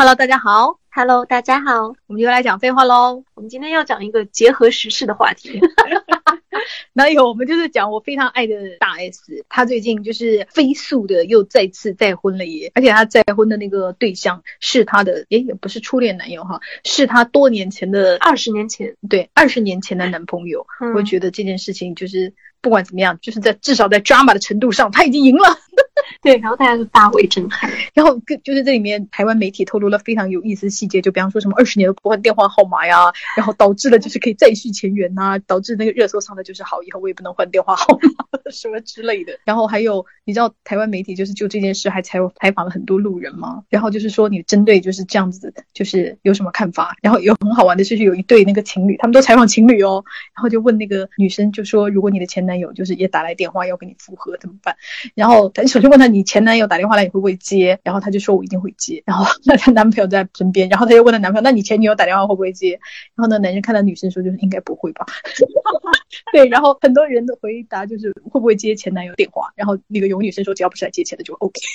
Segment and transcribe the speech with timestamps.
[0.00, 3.22] Hello，大家好，Hello，大家好，我们又来讲废话喽。
[3.34, 5.60] 我们今天要讲一个结合时事的话题。
[6.94, 7.28] 哪有？
[7.28, 12.72] 我们就是讲我非常爱的大 S，她最近就是飞速的又再次再婚了耶！
[12.74, 20.66] 而且她再婚的那个对象是她的，诶，也不是初恋男友哈，是她多年前的二十年前，对，二十年前的男朋友。
[20.94, 22.32] 我觉得这件事情就是
[22.62, 25.58] 不管怎么样，就是在至少在 drama 的程度上，她已经赢了。
[26.22, 27.70] 对，然后大家都大为震撼。
[27.94, 39.38] 然后跟就是这里面台湾媒体透露了非常有意思的细节，就比方说什么二十年都不换电话号码呀，然后导致了就是可以再续前缘呐，导致那个热搜上的就是好，以后我也不能换电话号码 什么之类的。
[39.44, 43.62] 然后还有你知道台湾媒体就是就这件事还采采访了很多路人吗？
[43.68, 46.96] 然后就是说你针对就是这样子就是有什么看法？
[47.02, 50.02] 然后有很好玩的就是有一对那个情侣，他们都采访情侣哦，
[50.34, 54.76] 然后就问那个女生就说如果你的前男友就是也打来电话要跟你复合怎么办？
[55.14, 56.10] 然后他首先问他。
[56.10, 57.78] 你前男友打电话来，你会不会接？
[57.84, 62.72] 然后她就说：“我一定会接。”然后那她男朋友在身边，然后她又问她男朋友：“那你前女友打电话会不会接？”
[63.14, 65.06] 然后呢男生看到女生说：“就是应该不会吧。
[66.32, 69.52] ”对，然后很多人的回答就是会不会接前男友电话？
[69.54, 71.60] 然后那个有女生说：“只要不是来借钱的就 OK。”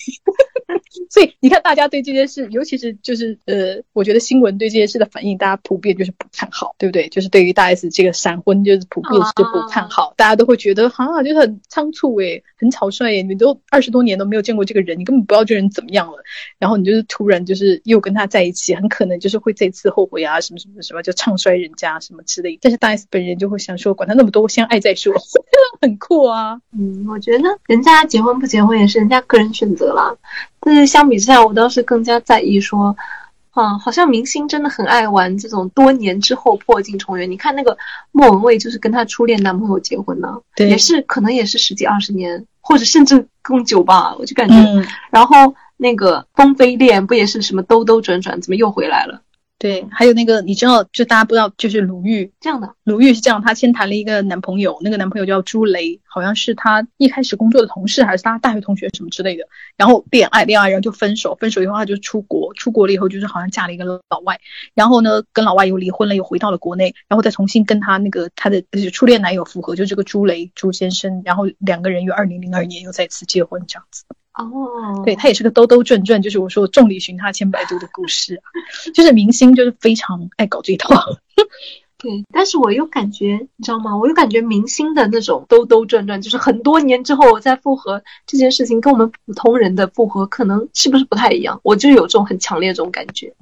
[1.10, 7.08] 所以你看，大家对这件事，尤其是就是呃，我觉得新闻对这件事的反应，大家普遍就是不看好，对不对？
[7.10, 16.24] 就是对于大 S 这个闪婚，就是普遍是不看好，大家都会觉得啊，就是很仓促诶，很草率诶，你都二十多年都没有见过这个人，你根本不知道这人怎么样了，
[16.58, 22.58] 然后你就是突然就是又跟他在一起，很可能就是会再次后悔啊，什么什么什么，就唱衰人家什么之类。
[22.62, 25.14] 但是大 S 本人就会想说，管他那么多，我先爱再说，
[25.82, 26.62] 很酷啊。
[26.72, 30.16] 嗯，我觉得人家结婚不结婚也是人家个人选择啦。
[30.60, 32.96] 但是相比之下，我倒是更加在意说，
[33.52, 37.30] 啊，好像明星真的很爱玩这种多年之后破镜重圆。
[37.30, 37.78] 你看那个
[38.12, 44.16] 莫文蔚，就是跟她初恋男朋友结婚呢，也是可能也是十几二十年，或者甚至更久吧。
[44.18, 44.56] 我就感觉，
[45.12, 49.22] 然后那个风飞恋不也是什么兜兜转转，怎么又回来了？
[49.58, 52.76] 对，还有那个你知道，就大家不知道，就是鲁豫这样的。
[52.84, 59.48] 鲁豫是这样，她先谈了一个男朋友，那个男朋友叫朱雷，好像是她一开始工作的同事，还是她大学同学什么之类的。
[59.78, 64.38] 然后恋爱，恋爱然后就分手，分手以后她就出国，出国了以后就是好像嫁了一个老外，
[64.74, 74.04] 然后呢跟老外又离婚了，又回到了国内，然后再重新跟她那个她的就是初恋男友复合，就这个朱雷朱先生，然后两个人于二零零二年又再次结婚这样子。
[74.38, 78.42] 哦，对他也是个兜兜转转，就是我说众里寻他千百度的故事，
[78.94, 80.90] 就是明星就是非常爱搞这一套。
[81.98, 83.98] 对，但是我又感觉，你知道吗？
[83.98, 91.60] 我又感觉明星的那种兜兜转转，就是很多年之后我再复合这件事情，跟我们普通人的复合可能是不是不太一样？
[91.64, 93.34] 我就有这种很强烈这种感觉。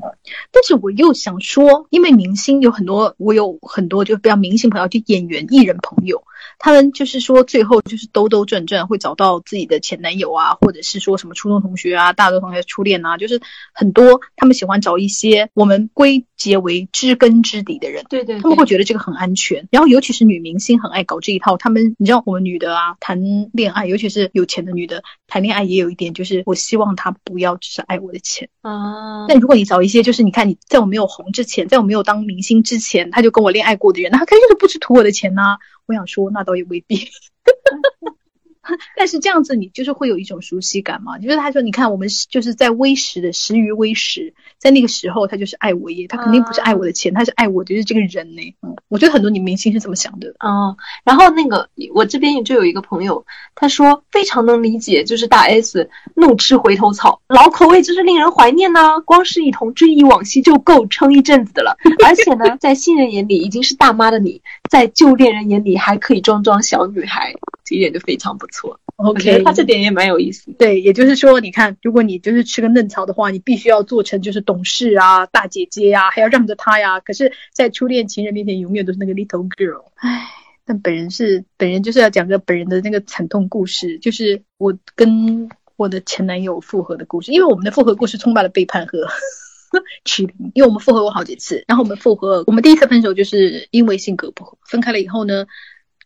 [0.51, 6.23] 但是我又想说，因为明星有很多，我有很多就比较明星朋友，就演员、艺人朋友。
[6.59, 13.41] 他们就是说，最后就是兜兜转转会找到自己的前男友啊，或者是说什么初中同学啊、大学同学初恋啊，就是
[13.73, 18.03] 很多他们喜欢找一些我们归结为知根知底的人。
[18.09, 19.67] 对对，他们会觉得这个很安全。
[19.71, 21.57] 然后尤其是女明星很爱搞这一套。
[21.57, 29.25] 他们你知道，我们女的啊，谈恋爱，尤其是有钱的女的谈恋爱，也有一点就是，我希望他不要只是爱我的钱啊。
[29.27, 35.57] 那如果你找一些，就是你看你在我没有红之前，在我没有当明星之前，他就跟我恋爱过的人，那他肯定就是不是图我的钱呐。
[35.85, 36.97] 我想说，那倒也未必。
[38.97, 41.17] 但是这样子，你就是会有一种熟悉感嘛？
[41.19, 48.55] 就是他说，你看我们就是在微时的时于微时，在那个时候，他就是爱我耶，他肯定不是爱我的钱，他是爱我的就是这个人呢。
[48.61, 50.33] 嗯，我觉得很多女明星是这么想的。
[50.39, 53.25] 哦，然后那个我这边也就有一个朋友，
[53.55, 58.99] 他说非常能理解，就是大 S 怒吃回头草，老口味就是令人怀念呐。
[59.05, 61.77] 光是一同追忆往昔就够撑一阵子的了。
[62.05, 67.33] 而且呢， 在新人眼里已经是大妈的你，在旧恋人眼里还可以装装小女孩。
[67.73, 70.51] 这一点就非常不错，OK，他这点也蛮有意思。
[70.59, 76.99] 对，也就是说，你看，如果你就是吃个嫩草的话，你必须要做成就是懂事啊、大姐姐呀，还要让着他呀。
[76.99, 79.85] 可是，在初恋情人面前，永远都是那个 little girl。
[79.95, 80.27] 唉，
[80.65, 87.31] 但本人是本人就是要讲个本人的那个惨痛故事，就是我跟我的前男友复合的故事。
[87.31, 89.07] 因为我们的复合故事充满了背叛和
[90.05, 95.47] 欺凌，因为我们复合过好几次，然后我们复合，我们第一次分手就是因为性格不合，分开了以后呢。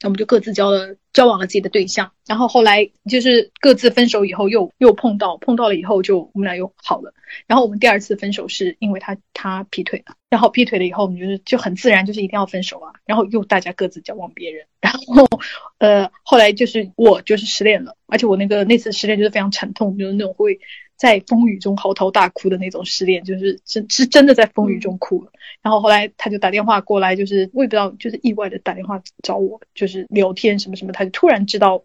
[0.01, 7.13] 那我们就各自交了交往了自己的对象，然后后来就是各自分手以后又又碰到碰到了以后就我们俩又好了，
[7.47, 15.27] 然后我们第二次分手是因为他他劈腿了，然后劈腿了以后我们就是就很自然就是一定要分手啊，然后又大家各自交往别人，然后
[15.79, 20.59] 呃后来就是我就是失恋了，而且我那个那次失恋就是非常惨痛，就是那种会
[20.97, 25.31] 在风雨中嚎啕大哭的那种失恋，就是真是真的在风雨中哭了。
[25.61, 31.77] 然后后来他就打电话过来，就是我也不知道，就是意外的打电话找我，就是聊天什么什么，他就突然知道，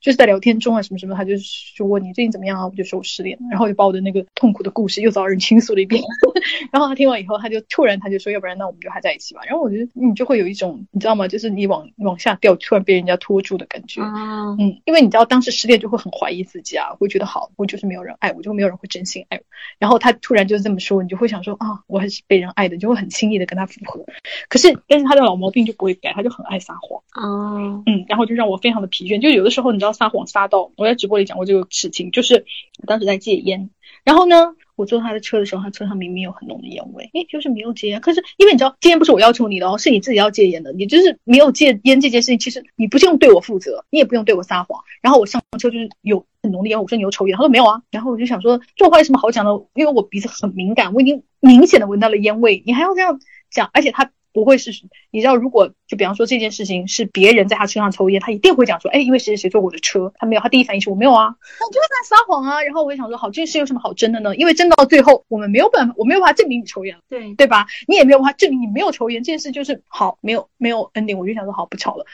[0.00, 2.66] 就是在聊天中啊什么什么，他就说问你最近怎么样啊？
[2.66, 6.02] 我就说我失恋了，然后就把我的那个痛苦的故事又找人倾诉了一遍。
[6.72, 9.42] 然后他听完以后，他就突然他就说，要不然那我们就还在一起吧。
[9.46, 11.28] 然后我觉得你就会有一种你知道吗？
[11.28, 14.00] 就是你往往下掉，突然被人家拖住的感觉。
[14.02, 19.44] 嗯，因为你知道当时失恋就会很怀疑自己啊，会觉得好，我就是没有人爱我，就没有人会真心爱我。
[19.78, 24.04] 然后他突然就这么说，你就会想说啊，我还是被人爱的，就会很轻易的跟他复合。
[24.48, 27.02] 可是但是他的老毛病就不会改，他就很爱撒谎。
[27.10, 29.20] 啊，嗯，然后就让我非常的疲倦。
[29.20, 32.44] 就有的时候你知道撒谎撒到我在直播里讲过这个事情，就是
[32.86, 33.70] 当时在戒烟，
[34.04, 34.54] 然后呢。
[34.76, 38.00] 我坐他的车的时候，他车上明明有很浓的烟味，诶，就是没有戒烟。
[38.00, 40.72] 可是因为你知道，戒烟不是我要求你的哦，是你自己要戒烟的。
[40.72, 44.82] 你就是没有戒烟这件事情，其实你不用对我负责，你也不用对我撒谎。
[45.00, 47.82] 然后我上车就是有很浓的烟，我说你有抽烟，他说没有啊。
[47.92, 49.52] 然后我就想说，这话有什么好讲的？
[49.74, 53.20] 因为我鼻子很敏感，我已经明显的闻到了烟味，你还要这样
[53.52, 54.10] 讲，而且他。
[54.34, 54.72] 不会是，
[55.12, 62.60] 你知道，如果就比方说这件事情是别人在他车上抽烟，他一定会讲说，哎，因为谁谁谁坐我的车，他没有，他第一反应是我没有啊，那你就是在撒谎啊。
[62.64, 64.34] 然后我就想说，好，这件事有什么好争的呢？
[64.34, 67.66] 因为争到最后，我们没有办法，我没有办法证明你抽烟了，对对吧？
[67.86, 72.04] 你也没有办法证明你没有抽烟，这件事就是好，没有没有 ending，我就想说，好，不吵了。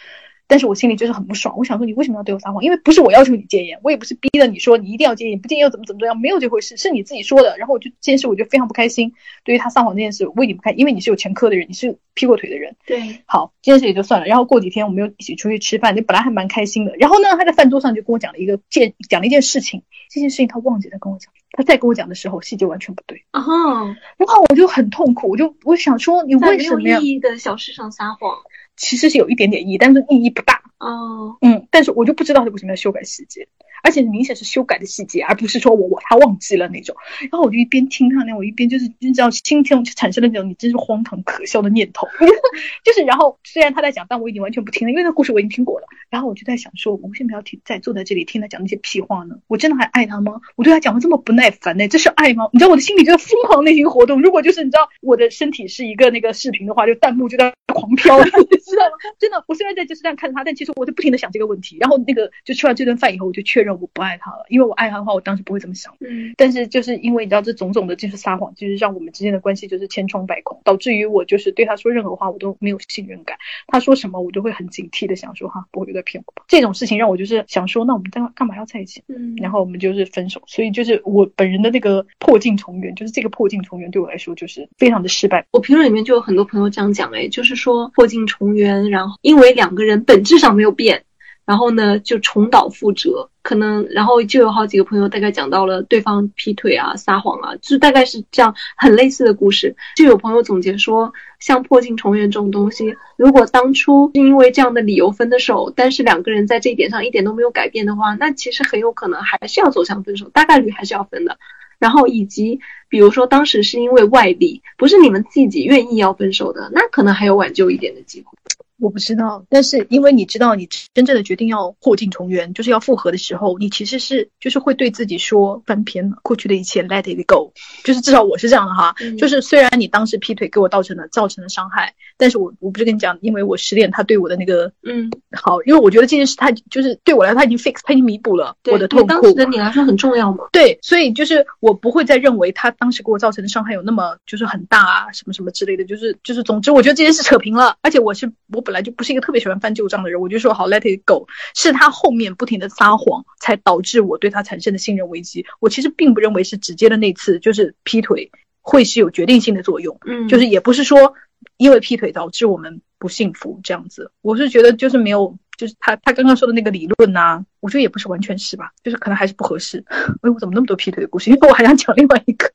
[0.50, 2.64] 但是我心里就是很不爽，我想说你为什么要对我撒谎？
[2.64, 7.56] 因为不是我要求你戒烟，我也不是逼着你说你一定要戒烟，不戒烟又怎么怎么样，没有这回事，是你自己说的。
[7.56, 9.12] 然后我就这件事我就非常不开心，
[9.44, 12.74] 对于他撒谎这件事为你不开，因为你是有前科的人，你是劈过腿的人。
[12.84, 14.26] 对，好，这件事也就算了。
[14.26, 16.96] 然后过几天我们又一起出去吃饭，就本来还蛮开心的。
[16.96, 23.22] 然后呢，他在饭桌上就跟我讲了一个件，讲了一件事情，这件事情他忘记了跟我讲，他再跟我讲的时候细节完全不对。
[23.32, 28.36] 哦，然后我就很痛苦，我就我想说你为什么没有意义的小事上撒谎？
[28.80, 30.62] 其实是有一点点意义，但是意义不大。
[30.78, 33.46] 哦，嗯，但是我就不知道他为什么要修改细节。
[33.82, 36.94] 而且明显是修改的细节，而不是说我我他忘记了那种。
[37.22, 42.06] 然后我就一边听他那，我一边就是你知道心跳就产生了那种你真是荒唐可笑的念头。
[42.84, 45.86] 就是然后虽然他在讲，但我已经完全不听了，因为那故事我已经听过了。
[46.10, 49.36] 然后我就在想说，我为什么要听在坐在这里听他讲那些屁话呢？
[49.46, 50.40] 我真的还爱他吗？
[50.56, 51.86] 我对他讲的这么不耐烦呢？
[51.88, 52.48] 这是爱吗？
[52.52, 54.20] 你知道我的心里就在疯狂内心活动。
[54.20, 58.96] 如果就是你知道我的身体是一个那个视频的话，就弹幕就在狂飘， 你知道吗？
[59.18, 61.76] 真的，我虽然在就是这样看着他，但其实我就不停的想这个问题。
[61.80, 64.44] 然后那个就吃完这顿饭以后，我就确认我不爱他了。
[64.48, 65.94] 因为我爱他的话，我当时不会这么想。
[66.00, 73.36] 嗯，但是就是因为你知道这种种的，就是撒谎，就是让我们之间的关系就是千疮百孔，导致于我就是对他说任何话，我都没有信任感。
[73.66, 76.44] 他说什么，我都会很警惕的想说哈，不会在骗我吧？
[76.48, 79.02] 这种事情让我就是想说，那我们干干嘛要在一起？
[79.08, 80.42] 嗯，然后我们就是分手。
[80.46, 85.46] 所以就是我本人的那个破镜重圆，就是这个破镜重圆对我来说就是非常的失败。
[85.50, 91.04] 我评论里面就有很多朋友这样讲，哎，就是说破镜重圆，然后因为两个人本质上没有变。
[91.44, 99.74] 然后呢，就重蹈覆辙，可能然后就有好几个朋友大概讲到了对方劈腿啊、撒谎啊，就大概是这样很类似的故事。
[99.96, 111.38] 就有朋友总结说，像破镜重圆这种东西，如果当初是因为这样的理由分的手，但是两个人在这一点上一点都没有改变的话，那其实很有可能还是要走向分手，大概率还是要分的。
[111.80, 112.60] 然后以及
[112.90, 118.38] 比如说当时是因为外力，不是你们自己愿意要分手的，那可能还有挽救一点的机会。
[118.80, 127.52] 我不知道，但是因为你知道，你真正的决定要破镜重圆，就是要复合的时候，你其实是就是会对自己说翻篇了，过去的一切 let it go，
[127.84, 140.44] 就是至少我是这样的哈，就是虽然你当时劈腿给我造成了造成了伤害，但是我我不是跟你讲，因为我失恋，他对我的那个嗯好，因为我觉得这件事他就是对我来说他已经 fix，他已经弥补了我的痛苦，当时的你来说很重要吗？
[140.52, 148.60] 对，所以就是我不会再认为他当时给我造成的伤害有那么就是很大啊，什么什么之类的，就是就是总之我觉得这件事扯平了，而且我是我。
[148.62, 151.26] 本来就不是一个特别喜欢翻旧账的人，我就说好，let it go。
[151.56, 155.46] 是他后面不停的撒谎，才导致我对他产生的信任危机。
[155.60, 161.14] 我其实并不认为是直接的那次就是劈腿会是有决定性的作用，嗯，就是也不是说
[161.56, 164.10] 因为劈腿导致我们不幸福这样子。
[164.22, 167.44] 我是觉得就是没有，就是他他刚刚说的那个理论呐。
[167.60, 169.84] 我觉得也不是完全是吧，就是可能还是不合适。
[170.22, 171.30] 哎，我怎么那么多劈腿的故事？
[171.30, 172.50] 因为我还想讲另外一个，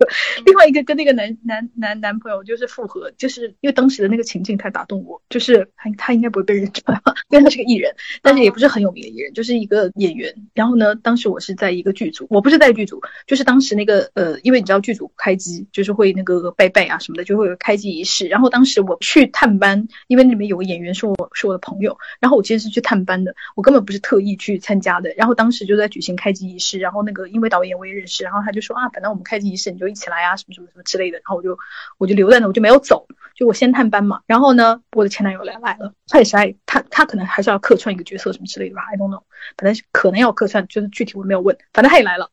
[0.45, 5.21] 另外一个跟那个男男男男朋友就是复合，就是因为当时的那个情境太打动我。
[5.29, 7.13] 就是他他应该不会被认出来吧？
[7.29, 10.33] 因为他是个艺人，但是也不是很有名的艺人，就是一个演员。
[10.53, 18.27] 然后呢，当时我是在一个剧组，我不是在剧组，就是当时那个呃，因为你知道剧组开机就是会那个拜拜啊什么的，就会有开机仪式。
[18.27, 24.94] 然后当时我去探班，因为那里面有个演员是我是我的朋友，然后我其实是去探班的，我根本不是特意去参加。
[24.99, 31.57] 的，然后当时就在举行开机仪式，然后那个因为导演我也认识，然后他就说啊，反正我们开机仪式你就一起来啊，什么什么什么之类的，然后我就
[31.97, 34.21] 我就留在那，我就没有走，就我先探班嘛。
[34.27, 39.23] 然后呢，我的前男友来来了，他也是爱他，他可能还是要客串一个角色什么之类的吧，I don't know，
[39.57, 42.29] 反正可能要客串，就是具体我没有问，反正他也来了。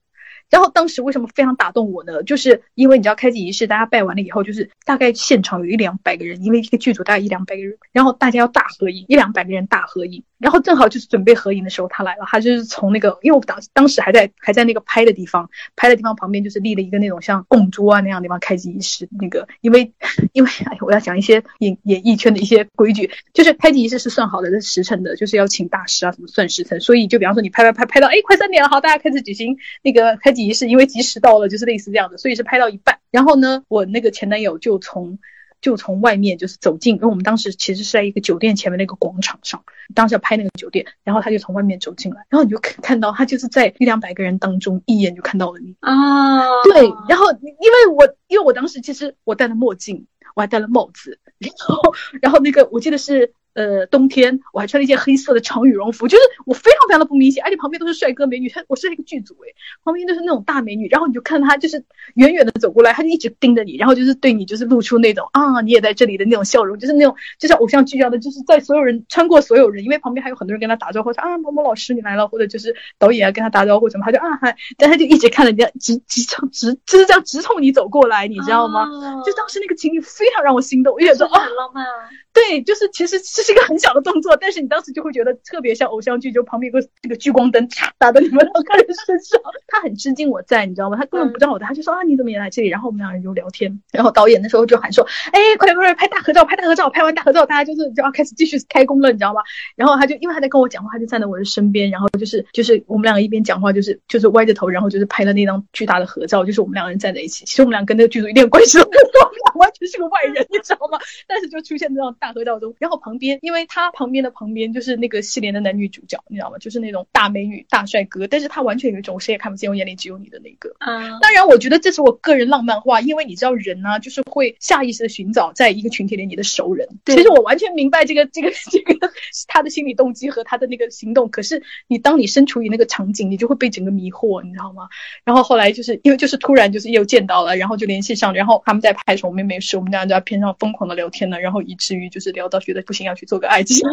[0.51, 2.23] 然后当时为什么非常打动我呢？
[2.25, 10.23] 就是因为你知道开机仪式，大家拜完了以后，就是大概现场有一两百个人，因为一个剧组大概一两百个人，然后大家要大合影，一两百个人大合影。
[10.43, 12.25] 然后正好就是准备合影的时候，他来了。
[12.27, 19.09] 他就是从那个，因为我当当时还在还在那个拍的地方，拍的地方旁边就是立了一个那种像供桌啊那样的地方开机仪式。
[19.21, 19.93] 那个因为
[20.35, 26.81] 因为哎，我要讲一些演演艺圈的一些规矩，就是开机仪式是算好的是时辰的，就是要请大师啊什么算时辰。
[26.81, 32.99] 所以就比方说你拍拍拍拍到哎快三点了，好大家开始举行那个开机仪式，因为吉时到了，就是类似这样的，所以是拍到一半。
[33.13, 35.21] 然后呢，我那个前男友就从。
[35.63, 39.65] 就从外面就是走进，因为我们当时其实是在一个酒店前面那个广场上，
[39.95, 53.33] 当时要拍那个酒店，然后他就从外面走进来，然后你就看看到他就是在一两百个人当中一眼就看到了你啊，对，然后因为我因为我当时其实我戴了墨镜，我还戴了帽子，然后然后那个我记得是。
[53.55, 59.55] 呃，冬天我还穿了一件黑色的长羽绒服，就是我非常非常的不明显，而且旁边都是帅哥美女，他我是一个剧组诶，
[59.85, 78.89] 旁边都是那种大美女，然后你就看他就是远远的走过来，他就一直盯着你，然后就是对你就是露出那种啊你也在这里的那种笑容，就是那种就像偶像剧一样的，就是在所有人穿过所有人，因为旁边还有很多人跟他打招呼，说啊某某老师你来了，或者就是导演啊跟他打招呼什么，他就啊嗨，但他就一直看着你，直直冲直就是这样直冲你走过来，你知道吗？
[79.25, 82.09] 就当时那个情景非常让我心动，我觉得啊很浪漫啊。
[82.33, 89.41] 对，就是其实这是一个很小的动作，但是你当时就会觉得特别像偶像剧，就旁边有个这个聚光灯嚓打到你们两个人身上。
[89.67, 90.97] 他很吃惊我在，你知道吗？
[90.97, 92.69] 他根本不知道我在，他就说啊你怎么也来这里？
[92.69, 93.83] 然后我们两人就聊天。
[93.91, 99.41] 然后导演那时候就喊说，哎，快点快点拍大合照，拍大合照，拍完大合照大家就是就要开始继续开工了，你知道吗？
[99.75, 107.45] 然后他就因为他在跟我讲话，他就站在我的身边，然后就是就是我们两个一边讲话，就是就是歪着头，然后就是拍了那张巨大的合照，就是我们两个人站在一起。
[107.47, 110.99] 其实我们俩跟那个剧组一点关系都没有，我们俩完全是个外人，你知道吗？
[111.27, 112.15] 但是就出现这种。
[112.21, 116.59] 大合照中，然后旁边，因为他旁边的旁边就是那个系列的男女主角，你知道吗？
[116.59, 120.75] 就是那种大美女、大帅哥，但是他完全有一种谁也看不见，我眼里只有你的那个。
[120.81, 126.89] 嗯，当然，我觉得这是我个人浪漫化，因为你知道人呢，就是会下意识的寻找在一个群体里你的熟人。
[127.07, 129.11] 其实我完全明白这个、这个、这个
[129.49, 134.89] 他的心理动机和他的那个行动，可是你当你身处于那个场景，你就会被整个迷惑，你知道吗？
[135.25, 142.13] 然后后来就是因为就是突然就是又见到了，然后就联系上，然后他们在拍什么，我们没事，我们俩就在片上疯狂的聊天呢，然后以至于。
[142.13, 143.89] 就是聊到觉得不行，要去做个爱情，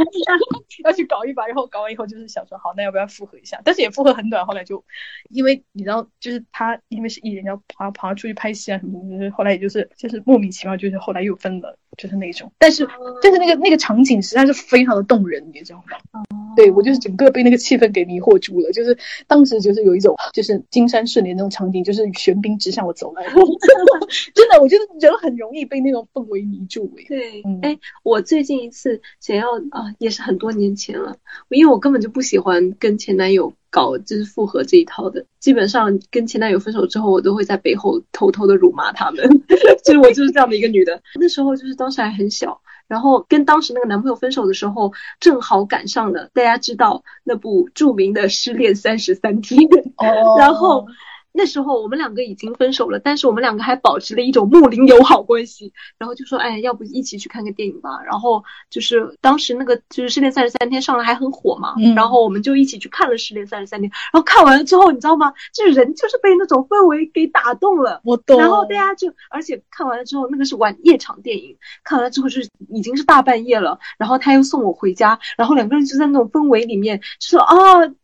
[0.83, 3.61] 要去搞一把，然后搞完以后就是想说好，那要不要复合一下？
[3.63, 4.83] 但是也复合很短，后来就
[5.29, 12.51] 因为你知道，就是他因为是艺人，要跑跑出去拍戏啊什么，就是后来也就是就是莫名其妙，就是后来又分了，就是那种。
[12.57, 12.87] 但是
[13.21, 16.23] 但是那个那个场景实在是非常的动人，你知道吗？
[16.55, 23.23] 对我就是整个被那个气氛给迷惑住了，就是当时就是有一种就是金山顺莲那种场景，就是玄冰直向我走来，
[24.33, 26.91] 真的，我觉得人很容易被那种氛围迷住。
[27.07, 31.15] 对，哎，我最近一次想要啊，也是很多年前了，
[31.49, 39.43] 因为我根本就不喜欢跟前男友搞就是复合这一套的，基本上跟前男友分手之后，我都会在背后偷偷的辱骂他们，
[39.83, 41.01] 就是我就是这样的一个女的。
[41.19, 42.61] 那时候就是当时还很小。
[42.87, 49.61] 然后跟当时那个男朋友分手的时候，正好赶上了大家知道那部著名的《失恋三十三天》，
[50.39, 50.87] 然后。
[51.31, 55.71] 那时候我们两个已经分手了，但是我们两个还保持了一种睦邻友好关系。
[55.97, 58.01] 然后就说，哎，要不一起去看个电影吧？
[58.03, 63.89] 然后就是当时那个就是《失恋三十三天》上了还很火嘛，然后我们就一起去看了《失恋三十三天》。
[64.11, 65.31] 然后看完了之后，你知道吗？
[65.53, 68.01] 就是人就是被那种氛围给打动了。
[68.03, 68.39] 我懂。
[68.39, 73.77] 然后大家就，而且看完了之后，那个是晚夜场电影，看完了之后是已经是大半夜了。
[73.99, 77.55] 然后他又送我回家，然后两个人就在那种氛围里面，就说啊，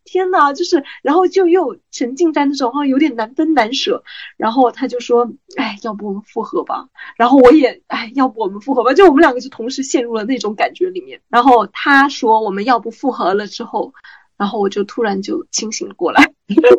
[0.04, 3.15] 天呐，就是，然后就又沉浸在那种啊有点。
[3.16, 4.04] 难分难舍，
[4.36, 6.86] 然后他就说：“哎，要不我们复合吧？”
[7.18, 11.20] 然后我也：“哎，要不我们复合吧？”就我们两个就同时陷入了那种感觉里面。
[11.28, 13.92] 然后他说：“我们要不复合了之后？”
[14.38, 16.22] 然后我就突然就清醒过来。
[16.46, 16.76] 你怎么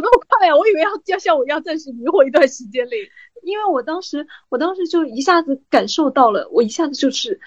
[0.00, 0.56] 那么快啊？
[0.56, 2.96] 我以为要要像我一样暂时迷惑一段时间嘞。
[3.42, 7.40] 因为我当时，我当时就一下子感受到了，我一下子就是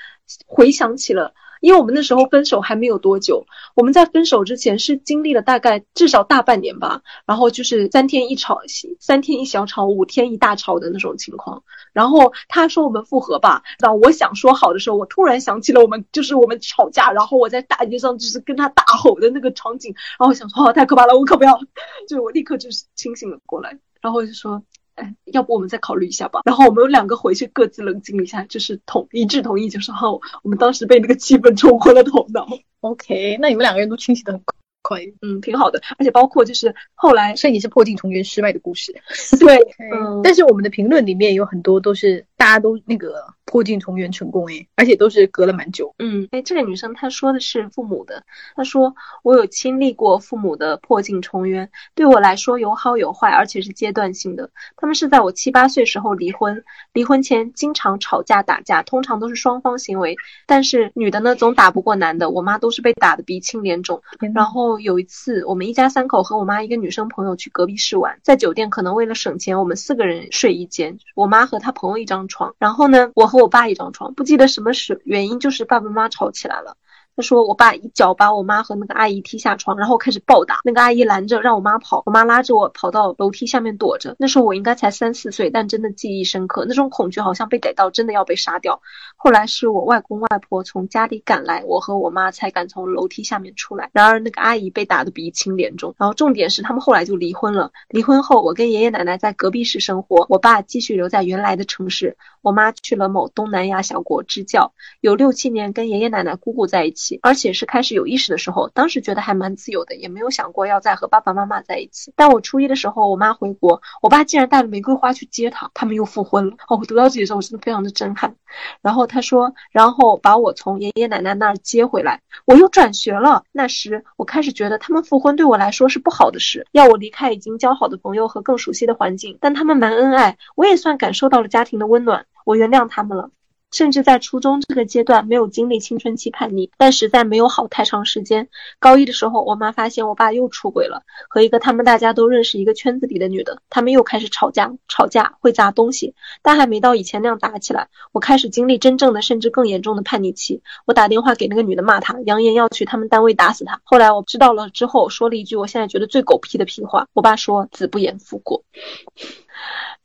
[0.46, 1.34] 回想起了。
[1.66, 3.44] 因为我们那时候分手还没有多久，
[3.74, 8.60] 我们在分手之前是经历了大概至少大半年吧，然后就是三天一吵，
[9.00, 11.64] 三天一小吵，五天一大吵的那种情况。
[11.92, 21.60] 然后他说我们复合吧，当我想说好的时候，我突然想起了我们就是我们吵架，然后我在大街上就是跟他大吼的那个场景，然后我想说哦太可怕了，我可不要，
[22.08, 24.62] 就我立刻就是清醒了过来，然后就说。
[24.96, 26.42] 哎，要不我们再考虑一下吧。
[26.46, 30.20] 然后我们两个回去各自冷静一下，就是同一致同意，就是好。
[30.44, 32.48] 我们当时被那个气氛冲昏了头脑。
[32.80, 34.42] OK，那你们两个人都清醒的很
[34.82, 35.82] 快，嗯，挺好的。
[35.98, 38.94] 而且包括就是后来，所以你是破镜重圆失败的故事。
[39.40, 39.58] 对，
[39.92, 40.22] 嗯。
[40.24, 45.94] 但是我们的评论里面有很多都是大家都那个破镜重圆成功诶，而且都是隔了蛮久。
[46.00, 48.24] 嗯，哎，这个女生她说的是父母的，
[48.56, 54.50] 她说我有经历过父母的破镜重圆，对我来说有好有坏，而且是阶段性的。
[54.76, 56.64] 他们是在我七八岁时候离婚，
[56.94, 60.16] 离婚前经常吵架打架，通常都是双方行为，
[60.46, 64.02] 但是女的呢总打不过男的，我妈都是被打的鼻青脸肿。
[64.34, 76.78] 然后有一次，我们一家三口和我妈一个女生朋友去隔壁市玩，在酒店可能为了省钱，我们四个人睡一间，我妈和她朋友一张床，然后呢，我和我爸一张床，不记得什么是原因，就是爸爸妈妈吵起来了。
[77.16, 80.60] 他说：“我爸一脚把我妈和那个阿姨踢下床，然后开始暴打。
[80.66, 84.16] 那个阿姨拦着让我妈跑，我妈拉着我跑到楼梯下面躲着。
[84.20, 86.66] 那时候我应该才三四岁，但真的记忆深刻。
[86.68, 88.82] 那种恐惧好像被逮到，真的要被杀掉。
[89.16, 93.90] 后来是我外公外婆从家里赶来，我和我妈才敢从楼梯下面出来。
[93.94, 95.96] 然而那个阿姨被打得鼻青脸肿。
[95.98, 97.72] 然后重点是他们后来就离婚了。
[97.88, 112.12] 离婚后，我跟爷爷奶奶在隔壁市生活，我爸继续留在原来的城市，我妈去了某东南亚小国支教，有六七年跟爷爷奶奶姑姑在一起，而且是开。”始有意识的时候，当时觉得还蛮自由的，也没有想过要再和爸爸妈妈在一起。
[112.16, 116.56] 但我初一的时候，我妈回国，我爸竟然带了玫瑰花去接她，他们又复婚了。
[116.68, 118.36] 哦，我读到这里的时候，我真的非常的震撼。
[118.82, 123.44] 然后他说，然后把我从爷爷奶奶那儿接回来，我又转学了。
[123.52, 129.38] 那时我开始觉得他们复婚对我来说是不好的事，要我离开已经交好的朋友和更熟悉的环境。
[129.40, 133.30] 但他们蛮恩爱，我也算感受到了家庭的温暖，我原谅他们了。
[133.76, 138.48] 甚至在初中这个阶段没有经历青春期叛逆，但实在没有好太长时间。
[138.80, 147.90] 高一的时候，我妈发现我爸又出轨了，和一个他们大家都认识一个圈子里的女的，他们又开始吵架，吵架会砸东西，但还没到以前那样打起来。
[148.14, 150.62] 我开始经历真正的，甚至更严重的叛逆期。
[150.86, 153.82] 我打电话给那个女的骂她，扬言要去他们单位打死她。
[153.84, 157.08] 后来我知道了之后，说了一句我现在觉得最狗屁的屁话。
[157.12, 158.64] 我爸说：“子不言父过。”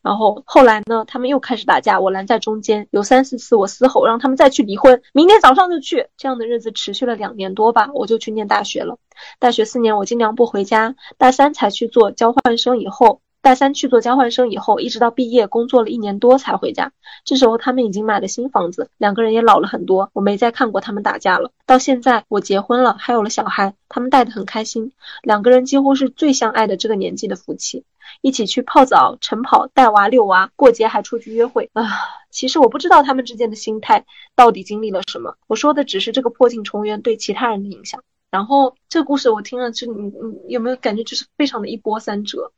[0.03, 6.09] 然后后来呢，他们又开始打架，我拦在中间，有三四次我嘶吼让他们再去离婚，明天早上就去。
[6.17, 8.97] 这样的日子持续了两年多吧，我就去念大学了。
[9.39, 16.93] 大学四年我尽量不回家，大三才去做交换生，以后大三去做交换生以后，一直到毕业工作了一年多才回家。
[17.25, 21.51] 这时候他们已经买了新房子，两个人也老了很多，我没再看过他们打架了。
[21.67, 24.93] 到现在我结婚了，还有了小孩，他们带的很开心，
[25.23, 27.85] 两个人几乎是最相爱的这个年纪的夫妻。
[28.21, 31.85] 一起去泡澡、晨跑、带娃、遛娃，过节还出去约会啊！
[32.31, 34.05] 其实我不知道他们之间的心态
[34.37, 35.37] 到底经历了什么。
[35.47, 38.03] 我说的只是这个破镜重圆对其他人的影响。
[38.31, 42.53] 然后这个故事我听了，就你你有没有感觉就是非常的一波三折？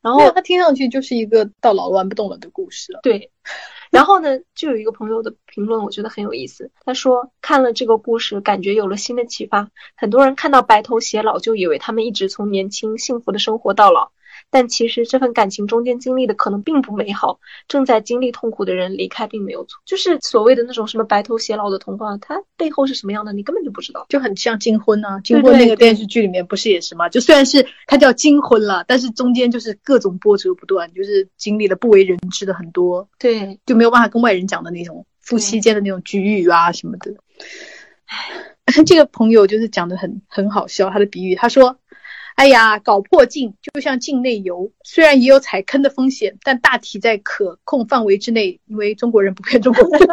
[0.00, 2.96] 然后他听上去就是一个到老玩不动了的故事。
[3.02, 3.32] 对。
[3.90, 6.70] 然后呢，就有一个朋友的评论，我觉得很有意思。
[6.84, 9.68] 他说看了这个故事，感觉有了新的启发。
[9.96, 14.12] 很多人看到白头偕老，就以为他们一直从年轻幸福的生活到老。
[14.50, 27.08] 但其实这份感情中间经历的可能并不美好，正在经历痛苦的人离开并没有错，就是所谓的那种什么白头偕老的童话，它背后是什么样的，你根本就不知道，就很像金婚啊，金婚那个电视剧里面不是也是吗？
[27.08, 37.12] 就虽然是它叫金婚了，但是中间就是各种波折不断，就是经历了不为人知的很多，对，就没有办法跟外人讲的那种夫妻间的那种局域啊什么的。
[38.86, 41.78] 这个朋友就是讲的很很好笑，他的比喻，他说。
[42.36, 48.60] 哎呀，搞破镜就像境内游，虽然也有踩坑的风险，但大体在可控范围之内。
[48.66, 49.98] 因为中国人不骗中国人。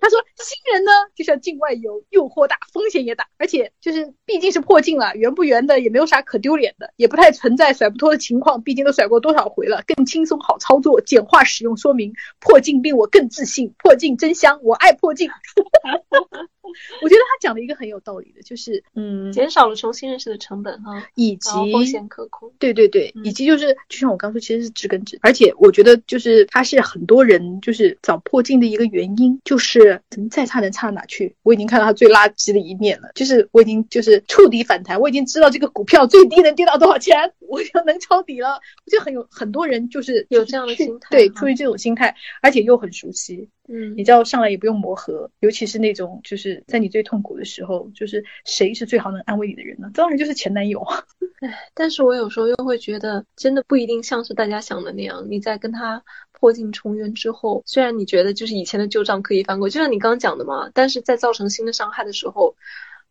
[0.00, 11.00] 他说，新人呢就像境外游，诱惑大，风险也大，而且就是毕竟是破镜了，圆不圆的也没有啥可丢脸的，也不太存在甩不脱的情况，毕竟都甩过多少回了，更轻松好操作。
[11.00, 15.30] 简化使用说明，破镜令我更自信，破镜真香，我爱破镜。
[17.02, 22.52] 我觉得他讲的一个很有道理的，就是嗯，减少了重新认识的成本哈，以及风险可控。
[22.58, 31.34] 对对对，以及就是就像我刚说，其实是知根知，而且我觉得就是他是很多人就是找破镜的一个原因，就是怎么再差能差到哪去？
[31.42, 38.48] 我已经看到他最垃圾的一面了，就是我已经就是触底反弹，我已经知道这个股票最低能跌到多少钱， 我就能抄底了。
[38.86, 43.48] 我就很有很多人就是有这样的心态，对，出于这种心态，而且又很熟悉。
[43.70, 49.90] 嗯，你知道上来也不用磨合，尤其是那种就是在你最痛苦的时候，就是谁是最好能安慰你的人呢？
[49.92, 50.82] 当然就是前男友。
[51.40, 55.26] 唉，但是我有时候又会觉得，真的不一定像是大家想的那样。
[55.28, 56.02] 你在跟他
[56.32, 62.56] 破镜重圆之后，虽然你觉得就是以前的旧账可以翻过，就像你刚刚讲的嘛，但是在造成新的伤害的时候，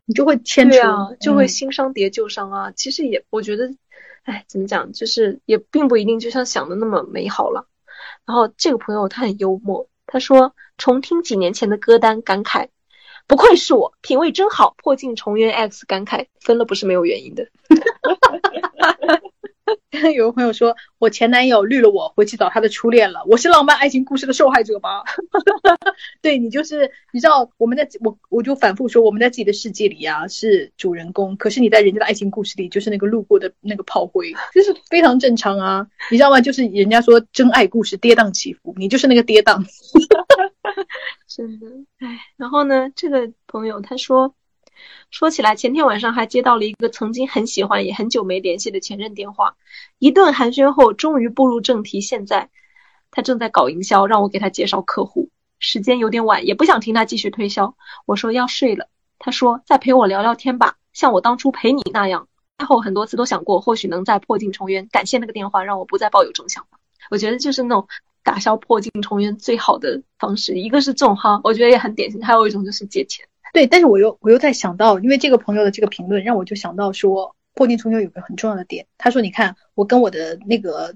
[0.06, 2.72] 你就会牵扯，就会新伤叠旧伤啊。
[2.72, 3.74] 其实也，我觉得，
[4.24, 7.70] 唉，怎么讲，就是也并不一定就像想的那么美好了。
[8.26, 9.88] 然后这个朋友他很幽默。
[10.08, 12.70] 他说：“重听几年前的歌单，感慨，
[13.28, 14.74] 不愧是我，品味真好。
[14.78, 17.48] 破镜重圆 X 感慨，分了不是没有原因的。
[20.16, 23.22] 有个朋友说，我前男友绿了我，回去找他的初恋了。
[23.26, 25.04] 我是浪漫爱情故事的受害者吧？
[26.22, 35.88] 对你就是你知道，我们在我我就反复说，我们在自己的世界里啊是主人公，可是你在人家的爱情故事里就是那个路过的那个炮灰，这是非常正常啊。
[36.10, 36.40] 你知道吗？
[36.42, 39.64] 就是人家说真爱故事跌宕起伏，你就是那个跌宕。
[41.28, 41.68] 真的，
[42.00, 44.34] 哎，然后呢，这个朋友他说。
[45.10, 49.56] 说起来，前天晚上还接到了一个曾经很喜欢也很久没联系的前任电话。
[50.00, 52.02] 一顿寒暄后，终于步入正题。
[52.02, 52.50] 现在
[53.12, 55.30] 他正在搞营销，让我给他介绍客户。
[55.60, 57.76] 时间有点晚，也不想听他继续推销。
[58.06, 58.90] 我说要睡了。
[59.18, 62.28] 他说再陪我聊聊天吧，像我当初陪你那样。
[62.60, 64.88] 之后很多次都想过，或许能再破镜重圆。
[64.92, 66.80] 感谢那个电话，让我不再抱有这种想法。
[67.10, 67.88] 我觉得就是那种
[68.24, 70.56] 打消破镜重圆最好的方式。
[70.60, 72.22] 一个是这种哈，我觉得也很典型。
[72.24, 73.26] 还有一种就是借钱。
[73.54, 78.86] 对，但是我又我又在想到，因为这个朋友的这个评论，让我就想到说，破镜重圆有个很重要的点。
[78.98, 80.96] 他说：“你看，我跟我的那个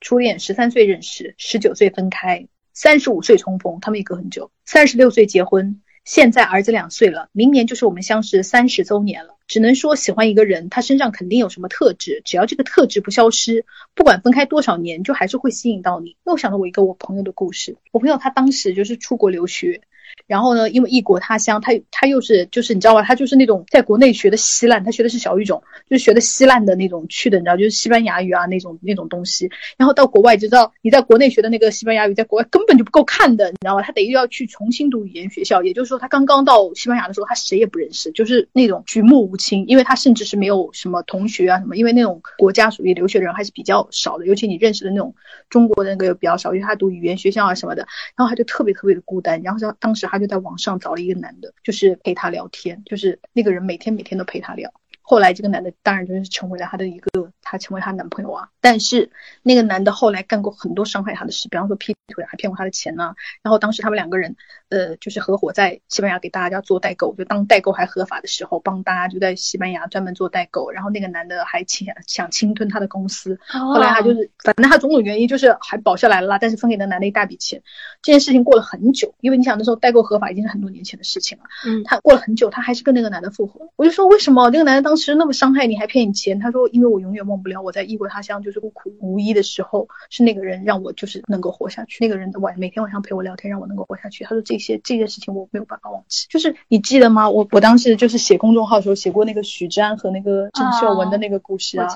[0.00, 9.36] 初恋十三岁认识，十九岁分开，三十五岁重逢，他们也隔很久，三十六岁结婚，现在儿子两岁了，明年就是我们相识三十周年了。
[9.48, 16.16] 只能说，喜欢一个人，他身上肯定有什么特质，只要这个特质不消失，不管分开多少年，就还是会吸引到你。
[16.24, 19.80] 又想到我一个我朋友的故事，我朋友他当时就是出国留学。”
[20.26, 29.48] 然后呢，因为异国他乡，他他又是就是你知道吧，他就是那种在国内学的稀烂，他学的是小语种，就是学的稀烂的那种去的，你知道，就是西班牙语啊那种那种东西。
[29.76, 33.82] 然后到国外就知道，你在国内学的那个西班牙语，在国外根本就不够看的，你知道吗？
[33.82, 45.14] 他得又要去重新读语言学校，也就是说，他刚刚到西班牙的时候，他谁也不认识，就是那种举目无亲，因为他甚至是没有什么同学啊什么，因为那种国家属于留学的人还是比较少的，尤其你认识的那种
[45.48, 47.86] 中国的那个又比较少，因为他读语言学校啊什么的，
[48.16, 54.72] 然后他就特别特别的孤单，然后他当时还她就在网上找了一个男的，就是陪她聊天，就是那个人每天每天都陪她聊。
[55.08, 58.48] 后来这个男的当然就是成为了她的一个，他成为她男朋友啊。
[58.60, 59.08] 但是
[59.44, 63.14] 那个男的后来干过很多伤害她的事，比方说劈腿，还骗过她的钱呢。
[63.40, 64.34] 然后当时他们两个人，
[64.68, 70.72] 呃，就是合伙在西班牙给大家做代购，就当代购还合法的时候，帮大家就在西班牙专门做代购。
[70.72, 77.62] 然后那个男的还侵想侵吞他的公司，后来他就是反正他种种原因就是还保下来了，但是分给那男的一大笔钱。
[78.02, 81.44] 这件事情过了很久，因为你想那时候代购合法已经是很多年前的事情了。
[81.64, 83.68] 嗯，他过了很久，他还是跟那个男的复合。
[83.76, 86.38] 我就说为什么那个男的当时那么伤害你，还骗你钱？
[86.38, 92.02] 他说因为我永远忘不了我在异国他乡就是孤苦无依的时候，是那个人让我就是能够活下去。
[92.02, 94.24] 那个人的晚每天晚上陪我聊天，让我能够活下去。
[94.24, 96.26] 他说这些这件事情我没有办法忘记。
[96.30, 97.28] 就是你记得吗？
[97.28, 101.86] 我我当时就是写公众号的时候写过那个许詹和那个郑秀文的那个故事啊。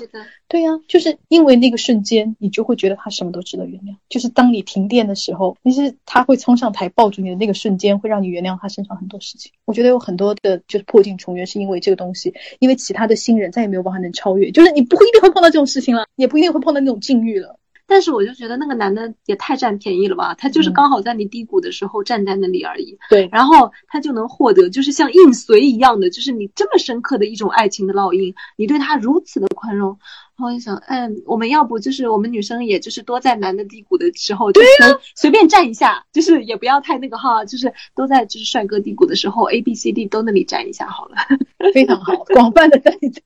[0.46, 3.96] 对呀，就是因为那个瞬间，你就会觉得他什么都值得原谅。
[4.10, 9.52] 就是当你停电的时候，其实他会冲上台抱住你的那个瞬间，会让你原谅他身上很多事情。
[9.64, 14.50] 我觉得有很多的就是破镜重圆，是因为这个东西，因为其他的新人再也没有办法能超越。
[14.50, 17.56] 就是你不会一定会碰到这种事情了，也不一定会碰到那种境遇了。
[17.86, 22.98] 但是我就觉得那个男的也太占便宜了吧，他就是刚好在你低谷的时候站在那里而已。
[23.08, 29.96] 对，然后他就能获得，就是像印随一样的，就是你这么深刻的一种爱情的烙印，你对他如此的宽容。
[30.40, 41.16] 我想，嗯，我们要不就是我们女生，也就是多在男的低谷的时候，就能随便站一下，就是也不要太那个哈，就是都在就是帅哥低谷的时候，A B C D 都那里站一下好了，
[41.72, 43.22] 非常好，广泛的站一站，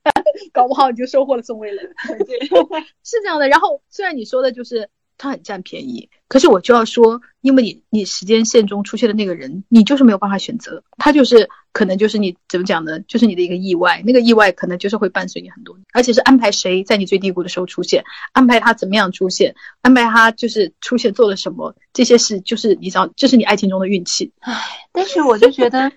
[0.51, 1.83] 搞不好你就收获了宋威龙。
[2.25, 2.39] 对，
[3.03, 3.47] 是这样的。
[3.47, 6.09] 然后虽然你说的就是他很占便宜。
[6.27, 12.99] 可是我就要说，因为你你时间线中出现的那个人，你就是没有办法选择，他就是可能就是你怎么讲呢？
[13.01, 24.33] 就是你的一个意外，那个意外可能就是会伴随你很多，而且是安排谁在你最低谷的时候出现，安排他怎么样出现，安排他就是出现做了什么，这些事就是你知道，这是你爱情中的运气。
[24.39, 24.59] 唉，
[24.91, 25.91] 但是我就觉得，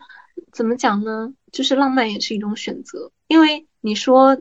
[0.53, 1.33] 怎么讲呢？
[1.51, 3.65] 就是浪漫也是一种选择，因为。
[3.81, 4.35] 你说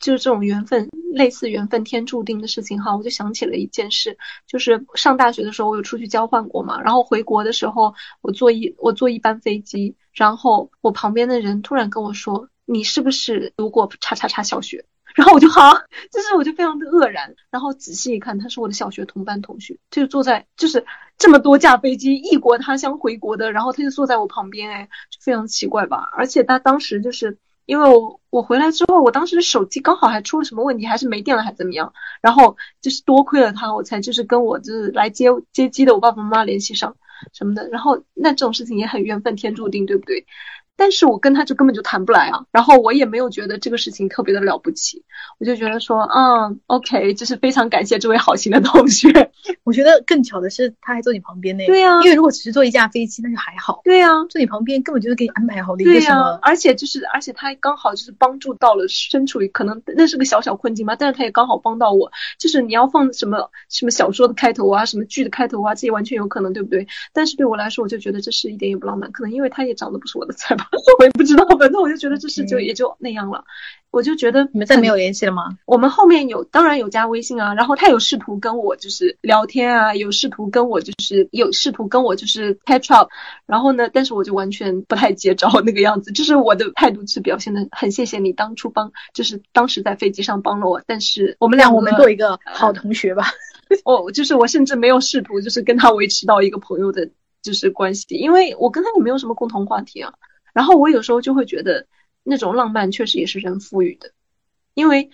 [0.00, 14.84] 就是这种缘分，类似缘分天注定的事情哈，我就想起了一件事，就是上大学的时候我有出去交换过嘛，然后回国的时候我坐一我坐一班飞机，然后我旁边的人突然跟我说，你是不是读过叉叉叉小学？
[15.14, 15.74] 然后我就哈，
[16.10, 20.84] 就是我就非常的愕然，然后仔细一看，他是我的小学同班同学，就坐在就是
[21.18, 27.38] 这么多架飞机异国他乡回国的，然后他就坐在我旁边，哎，就非常奇怪吧，而且他当时就是。
[27.66, 31.92] 因为我我回来之后，我当时手机刚好还出了什么问题，还是没电了，还怎么样？
[32.20, 36.96] 然后就是多亏了他，我才就是跟我就是来接接机的我爸爸妈妈联系上
[37.32, 37.68] 什么的。
[37.68, 40.26] 然后那这种事情也很缘分天注定，对不对？
[40.74, 42.46] 但是我跟他就根本就谈不来啊。
[42.50, 45.04] 然后我也没有觉得这个事情特别的了不起，
[45.38, 49.31] 我就觉得说，嗯，OK，就是非常感谢这位好心的同学。
[49.64, 51.64] 我觉得更巧的是他还坐你旁边呢。
[51.66, 53.80] 对呀、因为如果只是坐一架飞机，那就还好。
[53.84, 56.38] 对呀、坐你旁边根本就是给你安排好的一、个什么。
[56.42, 62.10] 而且就是，而且他刚好就是帮助到了身处于可能那是个小小困境嘛，但是他也刚好帮到我。
[62.38, 66.86] 就是你要放什么什么小说的开头啊，什么剧的开头啊，这些完全有可能，对不对？
[67.12, 71.44] 但是对我来说，我就觉得这是一点也不浪漫，可能因为他也长得不是我的菜吧， 我也不知道。
[71.58, 73.44] 反正我就觉得这事就也就那样了。
[73.92, 75.44] 我就觉得你们再没有联系了吗？
[75.66, 83.10] 我们后面有，当然有加微信啊，然后他有试图跟我就是聊天啊，有试图跟我就是有试图跟我就是 catch up，
[83.46, 93.26] 然后呢，但是我就完全不太接招那个样子，就是我的态度是表现的很谢谢你当初帮，就是当时在飞机上帮了我，但是我们俩我们做一个好同学吧。
[93.84, 97.10] 哦，就是我甚至没有试图就是跟他维持到一个朋友的
[97.42, 100.14] 就是关系，因为我跟他也没有什么共同话题啊。
[100.54, 101.86] 然后我有时候就会觉得
[102.22, 104.12] 那种浪漫确实也是人赋予的，
[104.74, 105.10] 因为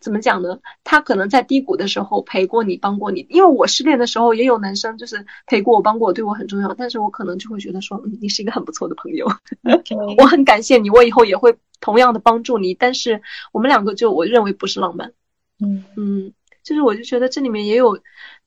[0.00, 0.60] 怎么讲呢？
[0.82, 3.26] 他可能在低谷的时候陪过你，帮过你。
[3.28, 6.72] 因为我失恋的时候也有男生就是陪过我，帮过我，对我很重要。
[6.72, 9.26] 但是我可能就会觉得说，嗯，你是一个很不错的朋友，
[10.16, 12.72] 我很感谢你，我以后也会同样的帮助你。
[12.72, 13.20] 但是
[13.52, 15.12] 我们两个就我认为不是浪漫。
[15.62, 18.00] 嗯，嗯，就是我就觉得这里面也有，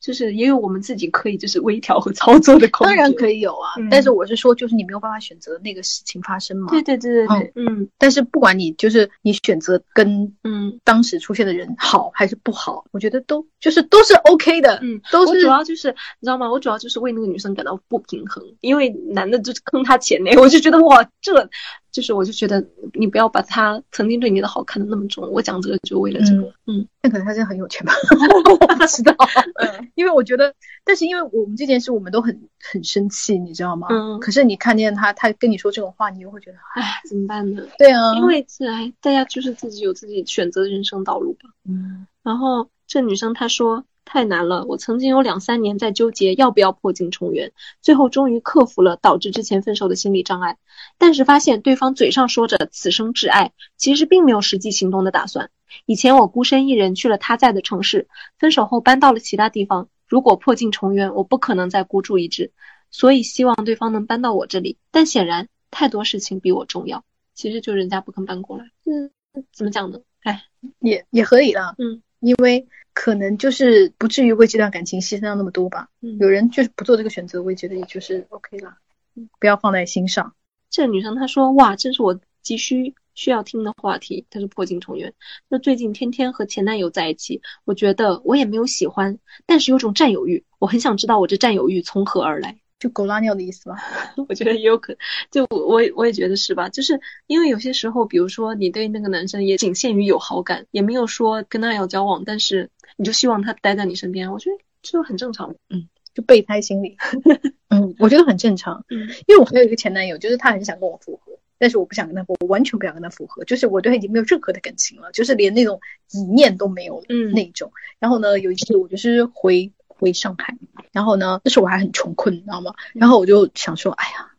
[0.03, 2.93] 就是也有我们自己可以就是微调和操作的空间。
[2.97, 6.67] 当然可以有啊，嗯但是我是说，就是你没有办法选择那个事情发生嘛。
[6.71, 15.87] 对对对对对，嗯但是不管你就是你选择跟嗯当时出现的人好还是不好，我觉得都就是都是 OK 的，嗯，都是我主要就是
[16.19, 16.51] 你知道吗？
[16.51, 21.49] 我主要就是为那个女生感到不平衡，因为男的就是坑她钱呢，我就觉得哇，这
[21.93, 25.29] 就是我就觉得你不要把他曾经对你的好看得那么重。
[25.31, 27.93] 我讲这个就为了这个，嗯那可能他真的很有钱吧，
[28.59, 29.15] 我不知道。
[29.61, 30.53] 嗯 因为我觉得，
[30.83, 33.87] 但是因为我们这件事我们都很很生气，你知道吗？
[33.91, 37.63] 嗯可是你看见他，他跟你说这种话，你又会觉得，哎，唉，怎么办呢？
[37.77, 41.49] 对啊，因为是哎，大家就是自己有自己选择的人生道路吧。
[41.69, 50.57] 嗯然后这女生她说太难了，我曾经有两三年在纠结要不要破镜重圆，最后终于克服了导致之前分手的心理障碍，
[50.97, 55.49] 但是发现对方嘴上说着此生挚爱，其实并没有实际行动的打算。
[55.85, 59.89] 以前我孤身一人去了他在的城市，分手后搬到了其他地方。
[60.05, 62.51] 如果破镜重圆，我不可能再孤注一掷，
[62.91, 64.77] 所以希望对方能搬到我这里。
[64.91, 68.65] 但显然太多事情比我重要，其实就人家不肯搬过来。
[68.85, 69.09] 嗯，
[69.51, 70.01] 怎么讲呢？
[70.21, 70.43] 哎，
[70.79, 75.89] 也也合理啦，嗯，因为可能就是不至于为这段感情牺牲掉那么多吧。
[76.01, 78.77] 嗯有人就是不做这个选择，我也觉得也就是 OK 啦，
[79.15, 80.33] 嗯不要放在心上。
[80.69, 85.13] 这女生她说：“哇，这是我急需需要听的话题。”她是破镜重圆。
[85.49, 92.59] 就最近天天和前男友在一起，我觉得我也没有喜欢，但是有种占有欲，我很想知道我这占有欲从何而来。
[92.83, 93.77] 就狗拉尿的意思吧。
[94.27, 94.97] 我觉得也有可能，
[95.31, 96.67] 就我我也我也觉得是吧？
[96.67, 105.55] 就是因为有些时候，比如说你对那个男生也仅限于有好感，也没有说跟他要交往，但是你就希望他待在你身边，我觉得这就很正常。
[105.69, 106.95] 嗯就备胎心理，
[107.69, 108.85] 嗯，我觉得很正常。
[108.89, 115.79] 嗯因为我还有一个前男友，就是他很想跟我复合，但是我不想跟他我完全不想跟他复合，就是我对他已经没有任何的感情了，就是连那种
[116.11, 117.01] 一念都没有
[117.33, 117.71] 那种。
[117.97, 120.57] 然后呢，有一次我就是回回上海，
[120.91, 122.73] 然后呢，那时候我还很穷困，你知道吗？
[122.93, 124.31] 然后我就想说，哎呀，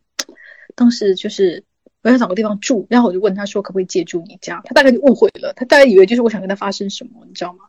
[0.75, 1.63] 当时就是。
[2.01, 7.61] 我想找个地方住，然后我就问他说可不可以借住你家，他大概就误会了，他大概以为就是我想跟他发生什么，你知道吗？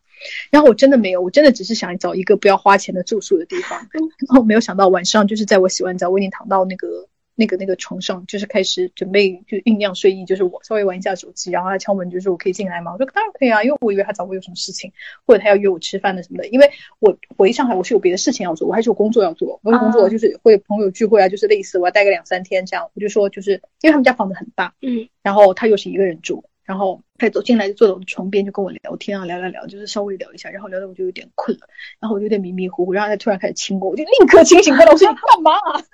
[0.50, 3.88] 然后我真的没有，我真的只是想找一个不要花钱的住宿的地方。
[3.94, 12.92] 然后没有想到晚上就是在我洗完澡，我已经躺到那个那个那个床上，就是开始准备就酝酿睡意，就是我稍微玩一下手机，然后他敲门，就是我可以进来吗？
[12.92, 14.90] 我说当然可以啊，因为我以为他找我有什么事情，
[15.26, 16.48] 或者他要约我吃饭的什么的。
[16.48, 22.90] 因为我回上海我是有别的事情要做，我还是有工作要做，我有工作啊就是会朋友聚会啊，就是类似我要待个两三天这样。
[22.94, 31.66] 我就说就是因为他们家房子很大，嗯然后他又是一个人住，然后他走进来就坐在我的床边就跟我聊天啊，聊聊聊，就是稍微聊一下，然后聊的我就有点困了，
[32.00, 35.80] 然后我就有点迷迷糊糊，然后他突然开始亲我，我就立刻清醒过来，我说你 干嘛、啊？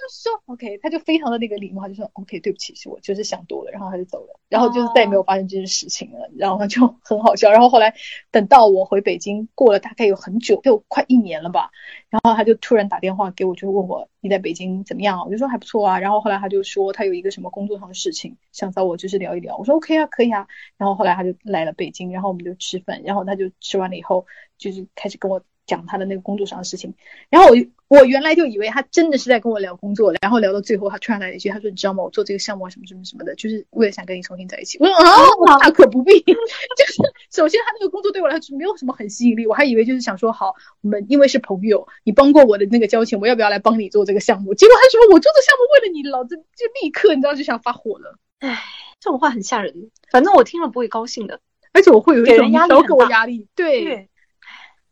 [0.00, 7.94] 就说 OK，他就非常的那个礼貌，他就说 OK，对不起，是我就是想多了，然后他就走了，然后就是再也没有发生这件事情了，然后就很好笑，然后后来
[8.30, 11.70] 等到我回北京，过了大概有很久，就快一年了吧，
[12.08, 15.24] 然后他就突然打电话给我，就问我你在北京怎么样啊？
[15.24, 16.00] 我就说还不错啊。
[16.00, 19.56] 然后后来他就说他有一个什么工作上的事情，想找我就是聊一聊。
[19.58, 20.48] 我说 OK 啊，可以啊。
[20.76, 24.26] 然后后来他就来了北京，然后我们就吃饭，然后他就吃完了以后，
[24.58, 26.94] 就是开始跟我讲他的那个工作上的事情。
[27.28, 27.56] 然后我
[27.88, 32.02] 我原来就以为他真的是在跟我聊工作，然后聊到最后，他突然来了一句，他说你知道吗？
[32.02, 34.78] 我做这个项目啊，什么什么什么的，就是为了想跟你重新在一起。
[34.78, 36.12] 我说啊，大可不必。
[36.22, 44.54] 就是首先他那个工作对我来说没有什么很吸引力，我还以为就是想说好，我们因为是朋友，你帮过我的那个交情，我要不要来帮你做这个项目？
[44.54, 48.58] 结果他说我做这项目为了你，老子就立刻你知道就想发火了，唉，
[49.00, 51.40] 这种话很吓人，反正我听了不会高兴的。
[51.72, 52.74] 而且我会有一种给人压力
[53.10, 53.48] 压力。
[53.54, 54.10] 对，对，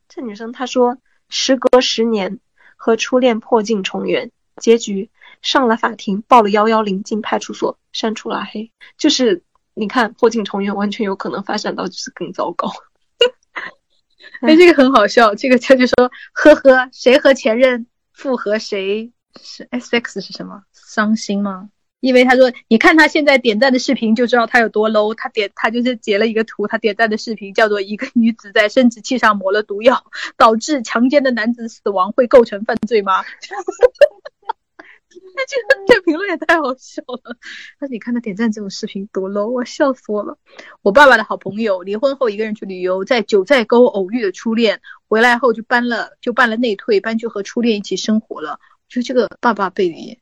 [0.09, 0.97] 这女生她说
[1.29, 2.39] 时隔十年
[2.77, 5.11] 和初恋破镜重圆，结局
[5.43, 8.71] 上了法庭，报了幺幺零，进派出所，删除拉黑。
[8.97, 9.43] 就是
[9.75, 12.73] 你看破镜重圆，完全有可能发展到就是更糟糕。
[14.41, 20.63] 哎，这个很好笑，这个他就说，呵呵，谁和前任复合谁是 S X 是什么？
[20.73, 21.71] 伤心吗？
[22.01, 25.15] 因为他说，你看他现在点赞的视频就知道他有多 low。
[25.15, 30.05] 他点他就是截了一个图，他点赞的视频叫做一个女子在生殖器上抹了毒药，
[30.37, 33.25] 导致强奸的男子死亡，会构成犯罪吗？
[35.35, 37.37] 那 这个这评论也太好笑了。
[37.81, 40.39] 但是你看他点赞这种视频多 low，我笑死我了。
[40.83, 48.61] 我爸爸的好朋友离婚后一个人去旅游，在九寨沟偶遇的初恋，回来后就搬了就办了内退，搬去和初恋一起生活了。
[48.89, 50.19] 就这个爸爸背离，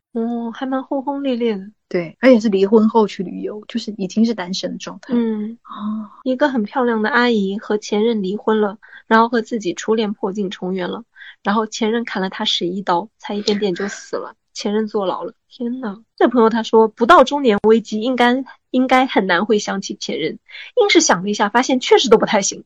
[0.47, 1.63] 哦，还蛮轰轰烈烈的。
[1.89, 5.15] 对，而且是离婚后去旅游，就是已经是单身的状态。
[5.15, 11.05] 嗯，哦，一个很漂亮的阿姨和前任离婚了，然后和自己初恋破镜重圆了，
[11.43, 15.33] 然后前任砍了她十一刀，才一点点就死了，前任坐牢了。
[15.49, 20.39] 天呐，这朋友他说不到中年危机，应该应该很难会想起前任，
[20.83, 22.65] 硬是想了一下，发现确实都不太行。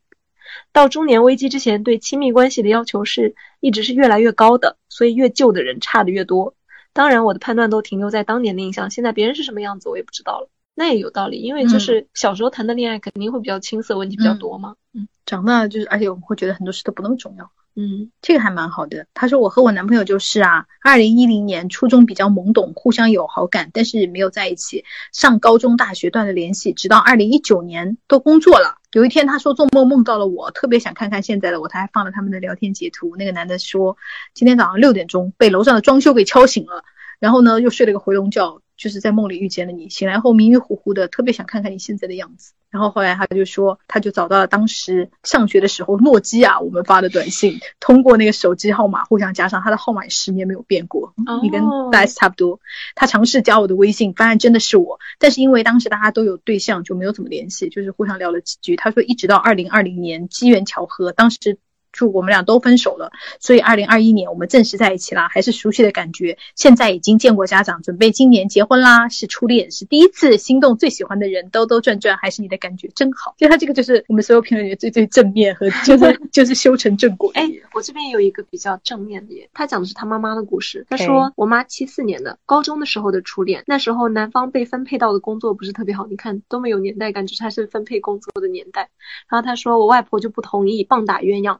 [0.73, 6.55] 到中年危机之前，对亲密关系的要求是一直是越来越高的，所以越旧的人差的越多。
[6.92, 10.48] 当然，我的判断都停留在当年的印象，现在别人是什么样子我也不知道了。
[10.74, 14.76] 那也有道理，因为就是小时候谈的恋爱肯定会比较青涩，问题比较多嘛。
[14.94, 17.50] 嗯，长大就是，而且我们会觉得很多事都不那么重要。
[17.76, 19.07] 嗯，这个还蛮好的。
[19.12, 24.85] 他说我和我男朋友就是啊，二零一零年初中比较懵懂，互相有好感，但是没有在一起。
[25.12, 28.80] 上高中、大学断了联系，直到二零一九年都工作了。
[28.92, 31.68] 有一天他说做梦梦到了我，特别想看看现在的我。
[31.68, 33.14] 他还放了他们的聊天截图。
[33.16, 33.96] 那个男的说，
[34.35, 36.83] 今天早上六点钟被楼上的装修给敲醒了，
[37.20, 39.90] 然后呢又睡了个回笼觉，就是在梦里遇见了你。
[39.90, 42.55] 醒来后迷迷糊糊的，特别想看看你现在的样子。
[42.71, 51.12] 然后后来他就说，他就找到了当时上学的时候诺基亚我们发的短信，通过那个手机号码互相加上，他的号码十年没有变过，
[51.43, 51.62] 你跟
[51.93, 52.61] 大 S 差不多。
[52.95, 58.77] 他尝试加我的微信，发现真的是我，但是因为当时大家都有对象，就没有怎么联系，就是互相聊了几句。
[58.77, 61.59] 他说一直到二零二零年机缘巧合，当时。
[61.92, 66.38] 就我们俩都分手了，所以二零二一年我们正式在一起啦，还是熟悉的感觉。
[66.55, 73.35] 现在已经见过家长，准备今年结婚啦，是初恋，是第一次心动最喜欢的人，兜兜转转还是你的感觉真好。
[73.38, 77.31] 就他这个就是我们所有评论里最最正面和就是 就是修成正果。
[77.35, 80.87] 哎，我这边有一个比较正面的，他讲的是他妈妈的故事。
[80.88, 88.90] 他说我妈七四年的高中的时候的初恋，那时候男方被分配到的工作不是特别好，你看多么有年代感，就是他是分配工作的年代。
[89.29, 91.59] 然后他说我外婆就不同意，棒打鸳鸯。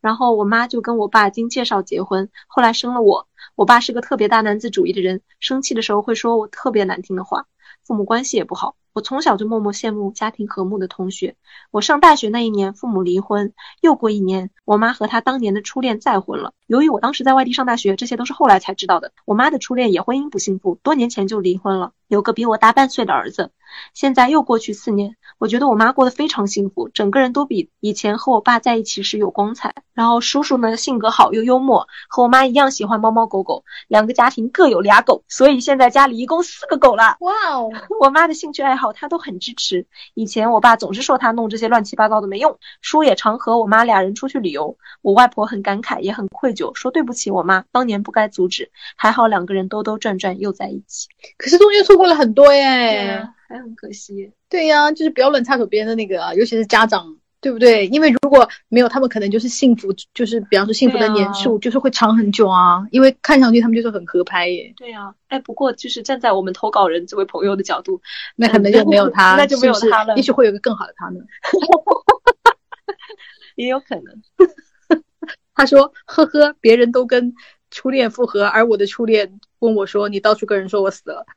[0.00, 3.28] 然后我妈就跟我爸经介绍结婚，后来生了我。
[3.54, 7.46] 我爸是个特别大男子主义的人，生气的时候会说我特别难听的话。
[7.84, 11.36] 父母关系也不好，我从小就默默羡慕家庭和睦的同学。
[11.70, 16.52] 我上大学那一年，父母离婚，又过一年，我妈和她当年的初恋再婚了。
[16.66, 19.12] 由于我当时在外地上大学，这些都是后来才知道的。
[19.24, 23.50] 我妈的初恋也婚姻不幸福，多年前就离婚了，有个比我大半岁的儿子。
[23.94, 29.74] 现在又过去四年，我觉得我妈过得非常幸福，整个人都比以前和我爸在一起时有光彩。
[29.92, 37.16] 然后叔叔呢，性格好又幽默，和我妈一样喜欢猫猫狗狗，两个家庭各有俩狗，所以现在家里一共四个狗了。
[37.20, 37.70] 哇哦！
[38.00, 39.86] 我妈的兴趣爱好她都很支持。
[40.14, 44.78] 以前我爸总是说她弄这些乱七八糟的没用，叔也常和我妈俩人出去旅游。
[45.02, 48.70] 我外婆很感慨，也很愧疚，说对不起我妈，当年不该阻止。
[48.96, 53.28] 还好两个人兜兜转转又在一起，可是中间错过了很多对耶。
[53.50, 54.30] 呀，还很可惜。
[54.48, 57.86] 对呀，就是不要乱插手别人的那个啊，尤其是家长，对不对？
[57.88, 62.86] 因为如果没有他们，可能就是幸福，就是比方说幸福的年数，就是会长很久啊。
[62.90, 64.72] 因为看上去他们就是很合拍耶。
[64.76, 68.00] 对呀，哎，不过就是站在我们投稿人这位朋友的角度，
[68.36, 70.14] 那可能就没有 他，那就没有他了。
[70.16, 71.20] 也许会有个更好的他呢。
[73.56, 74.04] 也有可能。
[75.54, 77.34] 他说：“呵呵，别人都跟
[77.70, 81.26] 初恋复合，而我的初恋问我说：‘你到处跟人说我死了。’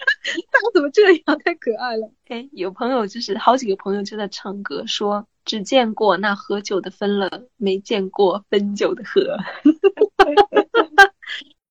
[0.50, 1.38] 他怎么这样？
[1.44, 2.10] 太可爱了。
[2.28, 9.36] 哎，有朋友就是好几个朋友就在唱歌，说只见过那喝酒的分了，没见过分酒的喝。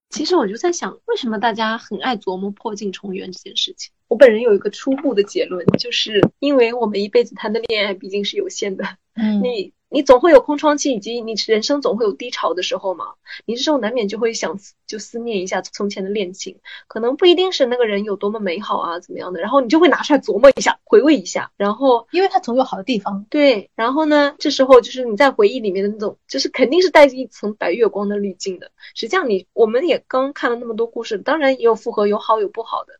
[0.09, 3.91] 其实我就在想，为什么大家很爱琢磨破镜重圆这件事情？
[4.07, 13.13] 我本人有一个初步的结论，就是因为我们一辈子谈的恋爱毕竟是有限的，嗯， 你你总会有空窗期，以及你人生总会有低潮的时候嘛。
[13.45, 23.25] 你这时候难免就会想就思念一下从前的恋情，可能不一定是那个人有多么美好啊，怎么样的，然后你就会拿出来琢磨一下，回味一下，然后因为他总有好的地方。
[23.29, 28.71] 对，然后呢，这时候就是你在回忆里面的那种，就是肯定是带着一层白月光的滤镜的。
[28.93, 32.93] 实际上你我们也刚看了那么多故事，当然也有复合，有好有不好的。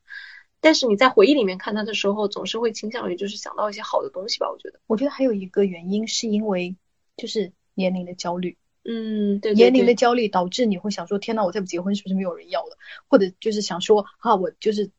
[0.62, 4.50] 但是你在回忆里面看他的时候，总是会倾向于就是想到一些好的东西吧？
[4.52, 6.76] 我觉得，我觉得还有一个原因是因为
[7.18, 8.58] 就是年龄的焦虑。
[8.84, 12.78] 嗯，对对年龄的焦虑导致你会想说，天呐，我再不结婚是不是没有人要了？
[13.08, 14.90] 或者就是想说，啊，我就是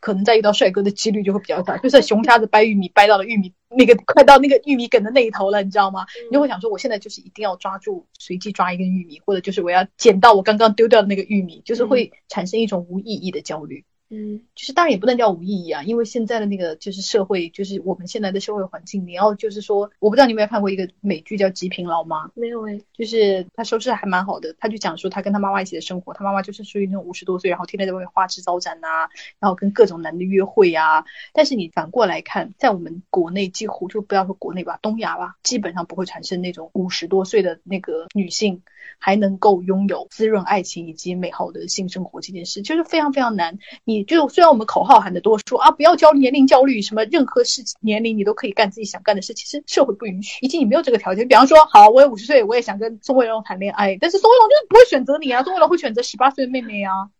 [0.00, 6.06] 可能再遇到帅哥的几率就会比较大，就是熊瞎子掰玉米掰到了玉米那个快到那个玉米梗的那一头了，你知道吗？
[6.30, 13.84] 你就会想说，我现在就是一定要抓住随机抓一根玉米，或者就是我要捡到我刚刚丢掉的那个玉米，就是会产生一种无意义的焦虑。
[14.10, 29.08] 嗯就是当然也不能叫无意义啊，因为现在的那个就是社会，就是我们现在的社会环境，你要就是说，我不知道你有没有看过一个美剧叫《极品老妈》，没有诶，就是他收视还蛮好的，他就讲说他跟他妈妈一起的生活，他妈妈就是属于那种五十多岁，然后天天在外面花枝招展呐、
[29.40, 31.04] 然后跟各种男的约会啊。
[31.32, 38.62] 但是你反过来看，在我们国内几乎就不要说国内吧，东亚吧，基本上不会产生那种五十多岁的那个女性
[38.98, 43.58] 还能够拥有滋润爱情以及美好的性生活这件事，就是非常非常难。
[43.84, 51.28] 你你就虽然我们口号喊的多说啊，不要焦年龄焦虑，什么任何事年龄你都可以干自己想干的事，其实社会不允许，以及你没有这个条件。
[51.28, 57.10] 比方说，好，我有五十岁，我也想跟宋威龙谈恋爱，但是宋威龙就是不会选择你啊，宋威龙会选择十八岁的妹妹啊。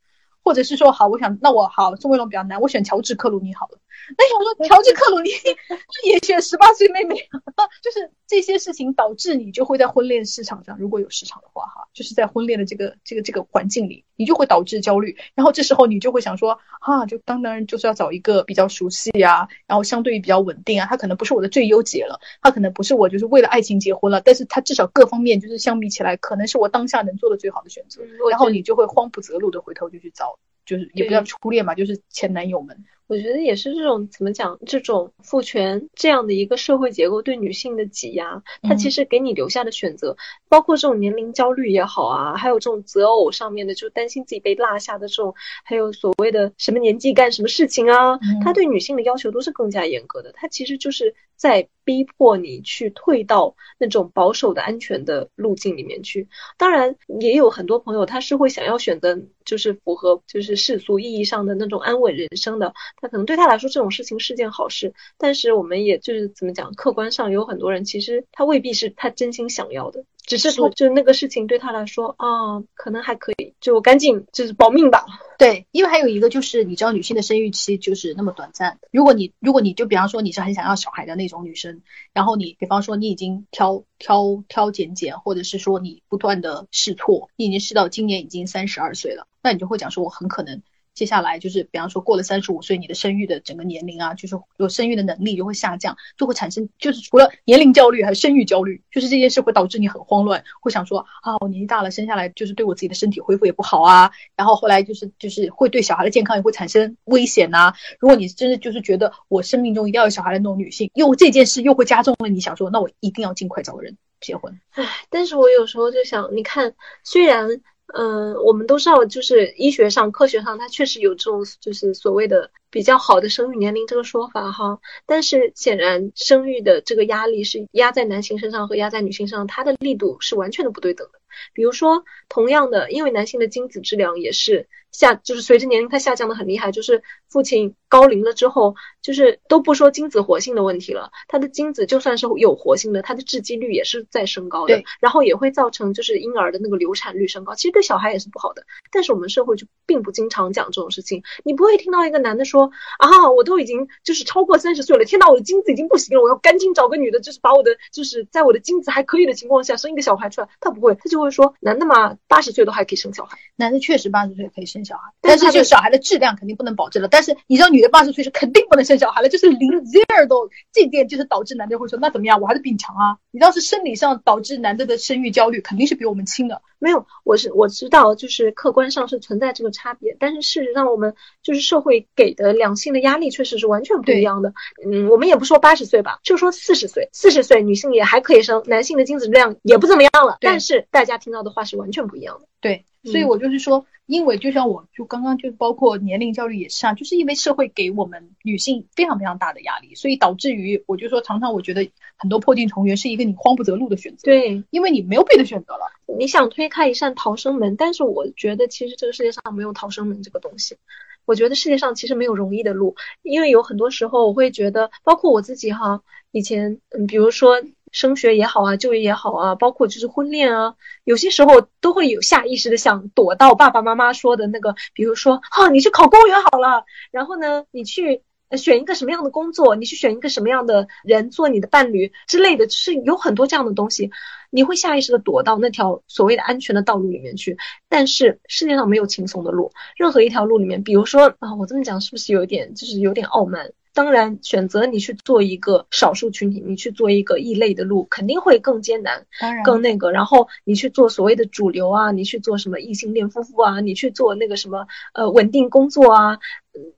[0.43, 3.79] 或者是说好，我想那我好，宋威龙比较难，我选乔治克鲁尼好了。
[4.17, 5.31] 那想说乔治克鲁尼
[6.05, 7.15] 也选十八岁妹妹，
[7.83, 15.17] 就是这些事情导致你就会在婚恋市场上，如果有市场的话哈，就是在婚恋的这个这个这个环境里，你就会导致焦虑。
[15.35, 28.03] 然后这时候你就会想说啊，就当然就是要找一个比较熟悉啊，然后相对于比较稳定啊，他可能不是我的最优解了，他可能不是我就是为了爱情结婚了，但是他至少各方面就是相比起来，可能是我当下能做的最好的选择。
[28.31, 32.85] 然后你就会慌不择路的回头就去找，就是也不叫初恋嘛，就是前男友们。
[33.07, 40.17] 我觉得也是这种怎么讲，这种父权这样的一个社会结构对女性的挤压，它嗯其实给你留下的选择，
[40.49, 45.35] 包括这种年龄焦虑也好啊，还有这种择偶上面的，就担心自己被落下的这种，
[45.65, 56.27] 还有所谓的什么年纪干什么事情啊，嗯它对女性的要求都是更加严格的，他其实就是在逼迫你去退到那种保守的安全的路径里面去。
[56.57, 75.05] 当然，也有很多朋友他是会想要选择就是符合就是世俗意义上的那种安稳人生的，他可能对他来说这种事情是件好事，但是我们也就是怎么讲，客观上有很多人其实他未必是他真心想要的，只是说就那个事情对他来说啊，可能还可以，就赶紧就是保命吧。
[75.37, 78.79] 对，因为还有一个就是，你知道女性的生育期就是那么短暂。
[78.93, 81.83] 如果你如果你就比方说你是很想要小孩的那种女生，
[82.13, 90.63] 然后你比方说你已经挑挑挑拣拣，或者是说你不断的试错，你已经试到今年已经三十二岁了，那你就会讲说，我很可能
[90.95, 114.61] 接下来就是比方说过了三十五岁，你的生育的整个年龄啊，就是有生育的能力就会下降，就会产生就是除了年龄焦虑，还有生育焦虑，就是这件事会导致你很慌乱，会想说啊，我年纪大了，生下来就是对我自己的身体恢复也不好啊，然后后来就是就是会对小孩的健康也会产生危险呐、如果你真的就是觉得我生命中一定要有小孩的那种女性，又这件事又会加重了你想说，那我一定要尽快找个人结婚。
[114.73, 117.49] 唉但是我有时候就想，你看，虽然，
[117.93, 131.21] 嗯、我们都知道，就是医学上、科学上，它确实有这种就是所谓的比较好的生育年龄这个说法哈，但是显然生育的这个压力是压在男性身上和压在女性身上，它的力度是完全的不对等的。
[131.53, 148.65] 比如说，同样的，因为男性的精子质量也是下，就是随着年龄它下降的很厉害，就是父亲高龄了之后，就是都不说精子活性的问题了，他的精子就算是有活性的，它的致畸率也是在升高的，然后也会造成就是婴儿的那个流产率升高，其实对小孩也是不好的。
[148.93, 160.49] 但是我们社会就并不经常讲这种事情，你不会听到一个男的说啊，我都已经就是超过三十岁了，天呐，我的精子已经不行了，我要赶紧找个女的，就是把我的就是在我的精子还可以的情况下生一个小孩出来。
[160.61, 163.39] 他不会，他就会说男的嘛，八十岁都还可以生小孩。
[163.57, 167.09] 男的确实八十岁可以生小孩，但是就小孩的质量肯定不能保证了。
[167.09, 173.17] 但是你知道，女的八十岁是肯定不能生小孩了，就是零 zero 都这点就是导致男的会说，那怎么样，我还是比你强啊。
[173.35, 176.63] 你知道是生理上导致男的的生育焦虑肯定是比我们轻的。
[176.79, 181.13] 没有，我是我知道，就是客观上是存在这个差别，但是事实上我们
[181.43, 184.55] 就是社会给的两性的压力确实是完全不一样的。
[184.87, 192.47] 嗯，我们也不说八十岁吧，就说四十岁，四十岁女性也还可以生，男性的精子质量也不怎么样了，但是大家听到的话是完全不一样的。
[192.61, 205.87] 对，所以嗯我就是说，因为就像我就刚刚就包括年龄焦虑也是啊，就是因为社会给我们女性非常非常大的压力，所以导致于我就说常常我觉得很多破镜重圆是一个你慌不择路的选择，，对，因为你没有别的选择了。
[206.19, 210.77] 你想推开一扇逃生门，但是我觉得其实这个世界上没有逃生门这个东西。
[211.25, 216.03] 我觉得世界上其实没有容易的路，因为有很多时候我会觉得，包括我自己哈，
[216.33, 217.63] 以前嗯，比如说
[217.95, 220.75] 升学也好啊，就业也好啊，包括就是婚恋啊，
[221.05, 228.23] 有些时候都会有下意识的想躲到爸爸妈妈说的那个，比如说啊，你去考公务员好了，然后呢，你去。
[228.57, 234.13] 选一个什么样的工作，你去选一个什么样的人做你的伴侣之类的，就是有很多这样的东西。
[234.51, 237.57] 你会下意识的躲到那条所谓的安全的道路里面去。
[237.89, 243.73] 但是世界上没有轻松的路，任何一条路里面，比如说啊，我这么讲是不是有点就是有点傲慢？
[243.95, 250.11] 当然，选择你去做一个少数群体，你去做一个异类的路，肯定会更艰难，当然更那个。
[250.11, 256.39] 然后你去做所谓的主流啊，你去做什么异性恋夫妇啊，你去做那个什么呃稳定工作啊，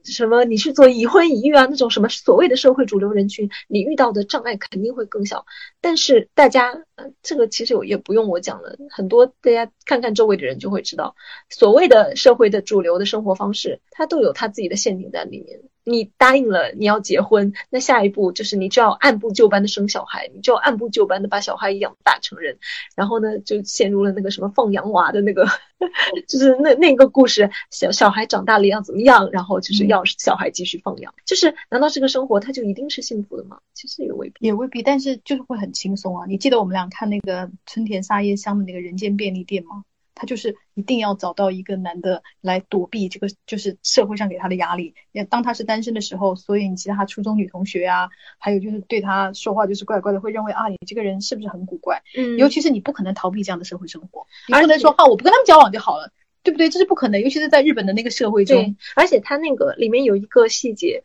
[0.05, 5.45] 什么你去做已婚已育啊，那种什么所谓的社会主流人群，你遇到的障碍肯定会更小。
[5.83, 11.15] 但是大家，呃，这个其实也不用我讲了，很多大家看看周围的人就会知道，
[11.51, 15.61] 所谓的社会的主流的生活方式，它都有它自己的陷阱在里面。
[15.89, 22.59] 你答应了你要结婚，那下一步就是你就要按部就班的生小孩，你就要按部就班的把小孩养大成人，
[22.97, 25.47] 然后呢就陷入了那个什么放羊娃的那个，
[26.27, 33.59] 就是那那个故事，小小孩长大了要怎么样，然后就是要小孩继续放养，就是难道这个生活它就一定是幸福的吗？
[33.73, 36.27] 其实也未必，也未必，但是就是会很轻松啊。
[36.27, 39.85] 你记得我们俩看那个春田沙耶香的那个人间便利店吗？
[40.17, 44.95] 他就是一定要找到一个男的来躲避这个，就是社会上给他的压力。
[45.13, 48.09] 也当他是单身的时候，所以你其他初中女同学啊，
[48.39, 52.03] 还有就是对他说话就是怪怪的，会认为啊，你这个人是不是很古怪？
[52.17, 56.11] 嗯尤其是你不可能逃避这样的社会生活，你不能说啊，我不跟他们交往就好了，
[56.43, 56.69] 对不对？
[56.71, 61.03] 这是不可能，尤其是在日本的那个社会中对。，而且他那个里面有一个细节。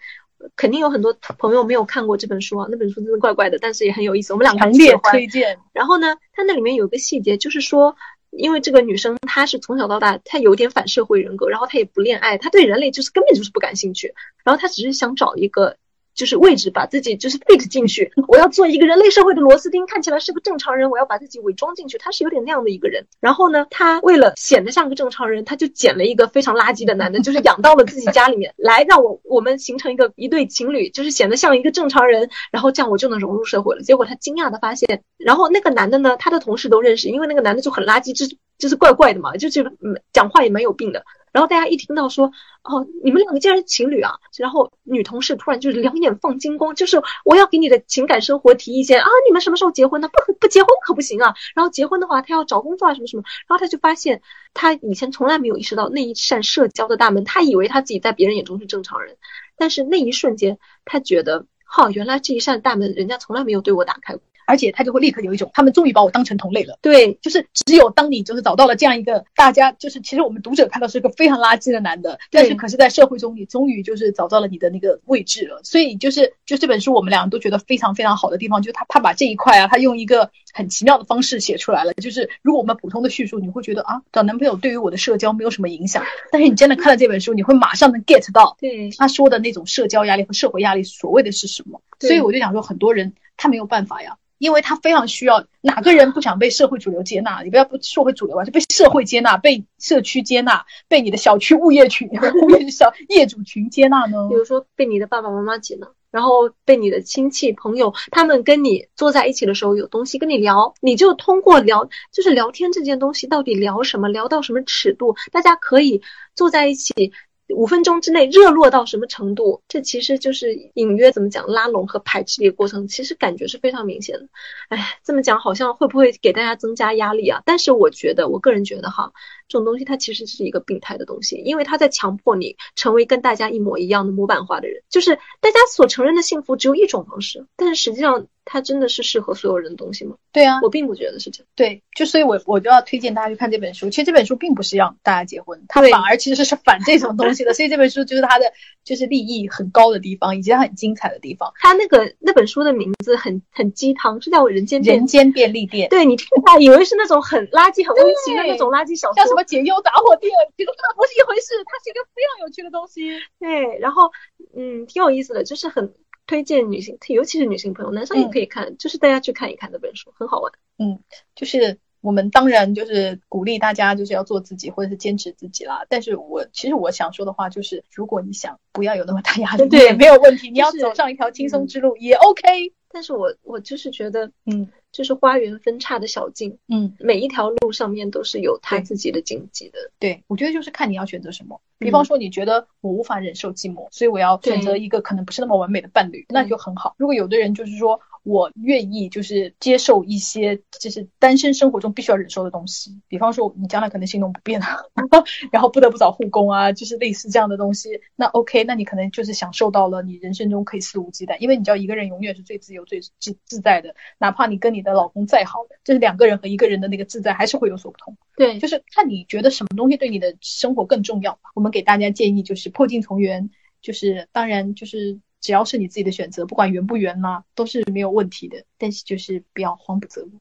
[0.56, 4.34] 肯定有很多朋友没有看过这本书啊，那本书真的怪怪的，但是也很有意思。
[4.34, 5.12] 我们两个强烈很。
[5.12, 5.60] 推荐。
[5.72, 7.96] 然后呢，它那里面有个细节，就是说，
[8.32, 14.14] 因为这个女生她是从小到大，她有点反社会人格，然后她也不恋爱，她对人类就是根本就是不感兴趣，
[14.44, 15.78] 然后她只是想找一个
[16.14, 18.12] 就是位置，把自己就是 fit 进去。
[18.28, 21.98] 我要做一个人类社会的螺丝钉，看起来是个正常人，我要把自己伪装进去。
[21.98, 23.06] 他是有点那样的一个人。
[23.20, 33.82] 然后呢，他为了显得像个正常人，他就捡了一个非常垃圾的男的，就是养到了自己家里面来，让我我们形成一个一对情侣，就是显得像一个正常人，然后这样我就能融入社会了。
[33.82, 41.04] 结果他惊讶的发现，然后那个男的呢，他的同事都认识，因为那个男的就很垃圾，就是就是怪怪的嘛，就是嗯讲话也蛮有病的。
[41.32, 42.32] 然后大家一听到说，
[42.64, 44.16] 哦，你们两个竟然是情侣啊！
[44.38, 49.08] 然后女同事突然就是两眼放金光，就是我要给你的情感生活提意见啊！
[49.28, 50.10] 你们什么时候结婚呢？
[50.10, 51.34] 不不结婚可不行啊！
[51.56, 53.24] 然后结婚的话，他要找工作啊，什么什么。
[53.48, 54.22] 然后他就发现，
[54.54, 59.18] 他以前从来没有意识到那一扇社交的大门，他以为他自己在别人眼中是正常人，
[59.58, 64.22] 但是那一瞬间，他觉得，哈，原来这一扇大门人家从来没有对我打开过。
[64.46, 66.78] 而且他就会立刻有一种，他们终于把我当成同类了。
[66.82, 75.62] 对，就是只有当你就是找到了这样一个大家就是其实我们读者看到是一个非常垃圾的男的，但是可是在社会中你终于就是找到了你的那个位置了。
[75.64, 81.94] 所以就是就这本书我们两个都觉得非常非常好的地方，就是他他把这一块啊，他用一个很奇妙的方式写出来了。
[81.94, 91.82] 就是如果我们普通的叙述，你会觉得啊找男朋友对于我的社交没有什么影响， 但是你真的看了这本书，你会马上能 get 到对，他说的那种社交压力和社会压力所谓的是什么。
[92.00, 94.18] 所以我就想说，很多人他没有办法呀。
[94.38, 97.44] 因为他非常需要哪个人不想被社会主流接纳？
[97.44, 102.10] 你不要不社会主流啊，就被社会接纳，被社区接纳，被你的小区物业群、
[102.42, 104.36] 物业小业主群接纳呢比？
[104.36, 116.02] 如说被你的爸爸妈妈接纳，然后被你的亲戚朋友，他们跟你坐在一起的时候有东西跟你聊，你就通过聊，就是聊天这件东西到底聊什么，聊到什么尺度，大家可以
[116.34, 117.14] 坐在一起。
[117.54, 119.62] 五分钟之内热络到什么程度？
[119.68, 124.28] 这其实就是隐约怎么讲拉拢和排斥的一个过程，其实感觉是非常明显的。
[124.70, 127.42] 哎，这么讲好像会不会给大家增加压力啊？
[127.46, 129.12] 但是我觉得，我个人觉得哈，
[129.52, 140.16] 这种东西它其实是一个病态的东西，因为它在强迫你成为跟大家一模一样的模板化的人，就是大家所承认的幸福只有一种方式，但是实际上它真的是适合所有人的东西吗？
[140.32, 141.48] 对啊，我并不觉得是这样。
[141.56, 143.90] 对，就所以我，我就要推荐大家去看这本书。
[143.90, 147.54] 其实这本书并不是让大家结婚，它反而其实是反这种东西的。
[147.54, 148.46] 所以这本书就是它的
[148.86, 151.52] 就是利益很高的地方，以及它很精彩的地方。
[151.60, 163.20] 它那个那本书的名字很很鸡汤，是叫《人间人间便利店，对你听它以为是那种很垃圾、很温情的那种垃圾小说，像什么解忧杂货店，这个根本不是一回事，它是一个非常有趣的东西。
[163.40, 164.12] 对，然后
[164.56, 165.94] 嗯，挺有意思的，就是很
[166.28, 170.52] 推荐女性，尤其是女性朋友，男生也嗯可以看，就是大家去看一看这本书，很好玩。
[170.80, 171.00] 嗯
[171.36, 175.86] 就是我们当然就是鼓励大家就是要做自己，或者是坚持自己啦。
[175.90, 180.50] 但是我其实我想说的话就是，如果你想不要有那么大压力，对没有问题。
[180.50, 182.74] 你要走上一条轻松之路也 OK。
[182.94, 189.80] 但是我我就是觉得，嗯就是花园分叉的小径，嗯，每一条路上面都是有他自己的荆棘的。
[190.00, 191.60] 对，我觉得就是看你要选择什么。
[191.78, 196.96] 比嗯方说，你觉得我无法忍受寂寞，所以我要选择一个可能不是那么完美的伴侣，那就很好。
[196.98, 204.78] 如果有的人就是说我愿意就是接受一些就是单身生活中必须要忍受的东西，比方说你将来可能行动不便啊，
[205.52, 218.18] 然后不得不找护工啊，就是类似这样的东西，那 OK，那你可能就是享受到了你人生中可以肆无忌惮，因为你知道一个人永远是最自由、最自自在的，哪怕你跟你的你的老公再好，就是两个人和一个人的那个自在还是会有所不同。
[218.36, 221.52] 对，就是看你觉得什么东西对你的生活更重要吧。
[221.54, 223.52] 我们给大家建议就是破镜重圆，
[223.82, 228.66] 就是当然就是只要是你自己的选择，不管圆不圆呢，都是没有问题的。
[228.80, 230.32] 但是就是不要慌不择路。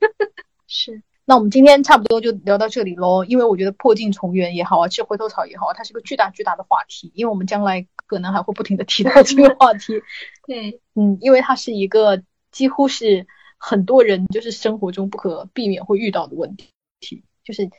[0.66, 1.02] 是。
[1.28, 9.94] 那我们今天差不多就聊到这里喽，因为我觉得破镜重圆也好啊，吃回头草也好，它是个巨大巨大的话题，因为我们将来可能还会不停的提到这个话题。
[10.46, 12.22] 对，嗯，因为它是一个
[12.52, 13.26] 几乎是
[13.56, 16.56] 很多人就是生活中不可避免会遇到的问
[17.00, 17.70] 题，就是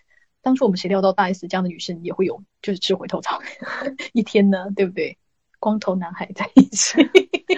[0.41, 3.41] 当初我们谁料到大 S 这样的女生也会有就是吃回头草
[4.13, 5.17] 一天呢，对不对？
[5.59, 6.97] 光头男孩在一起，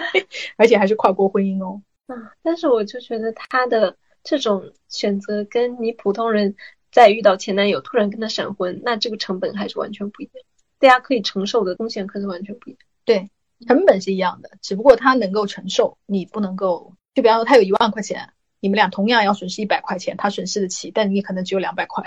[0.56, 1.82] 而且还是跨国婚姻哦。
[2.06, 3.96] 啊，但是我就觉得他的。
[4.22, 6.54] 这种选择跟你普通人
[6.92, 10.44] 在遇到前男友突然跟他闪婚，那这个成本还是完全不一样，
[10.78, 12.78] 大家可以承受的风险可是完全不一样。
[13.06, 13.30] 对，
[13.66, 16.92] 成本是一样的，只不过他能够承受，你不能够。
[17.14, 18.30] 就比方说他有一万块钱，
[18.60, 22.04] 你们俩同样要损失一百块钱，他损失得起，但你可能只有两百块。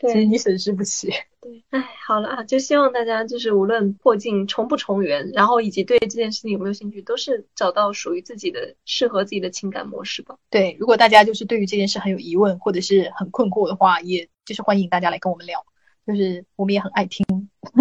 [0.00, 1.10] 其实你损失不起。
[1.42, 10.36] 对，哎，好了啊，就希望大家就是无论破镜重不重圆，然后以及对这件事情有没有兴趣，都是找到属于自己的适合自己的情感模式吧。
[10.48, 15.62] 对，如果大家就是对于这件事很有疑问或者是很困惑的话，也就是欢迎大家来跟我们聊，
[16.08, 17.22] 就是我们也很爱听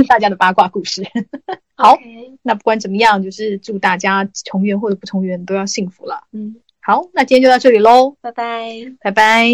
[0.09, 1.01] 大家的八卦故事。
[1.75, 1.97] 好，
[2.43, 6.25] 那不管怎么样，就是祝大家重圆或者不重圆都要幸福了。
[6.33, 8.69] 嗯，好，那今天就到这里喽，拜拜，
[8.99, 9.47] 拜拜。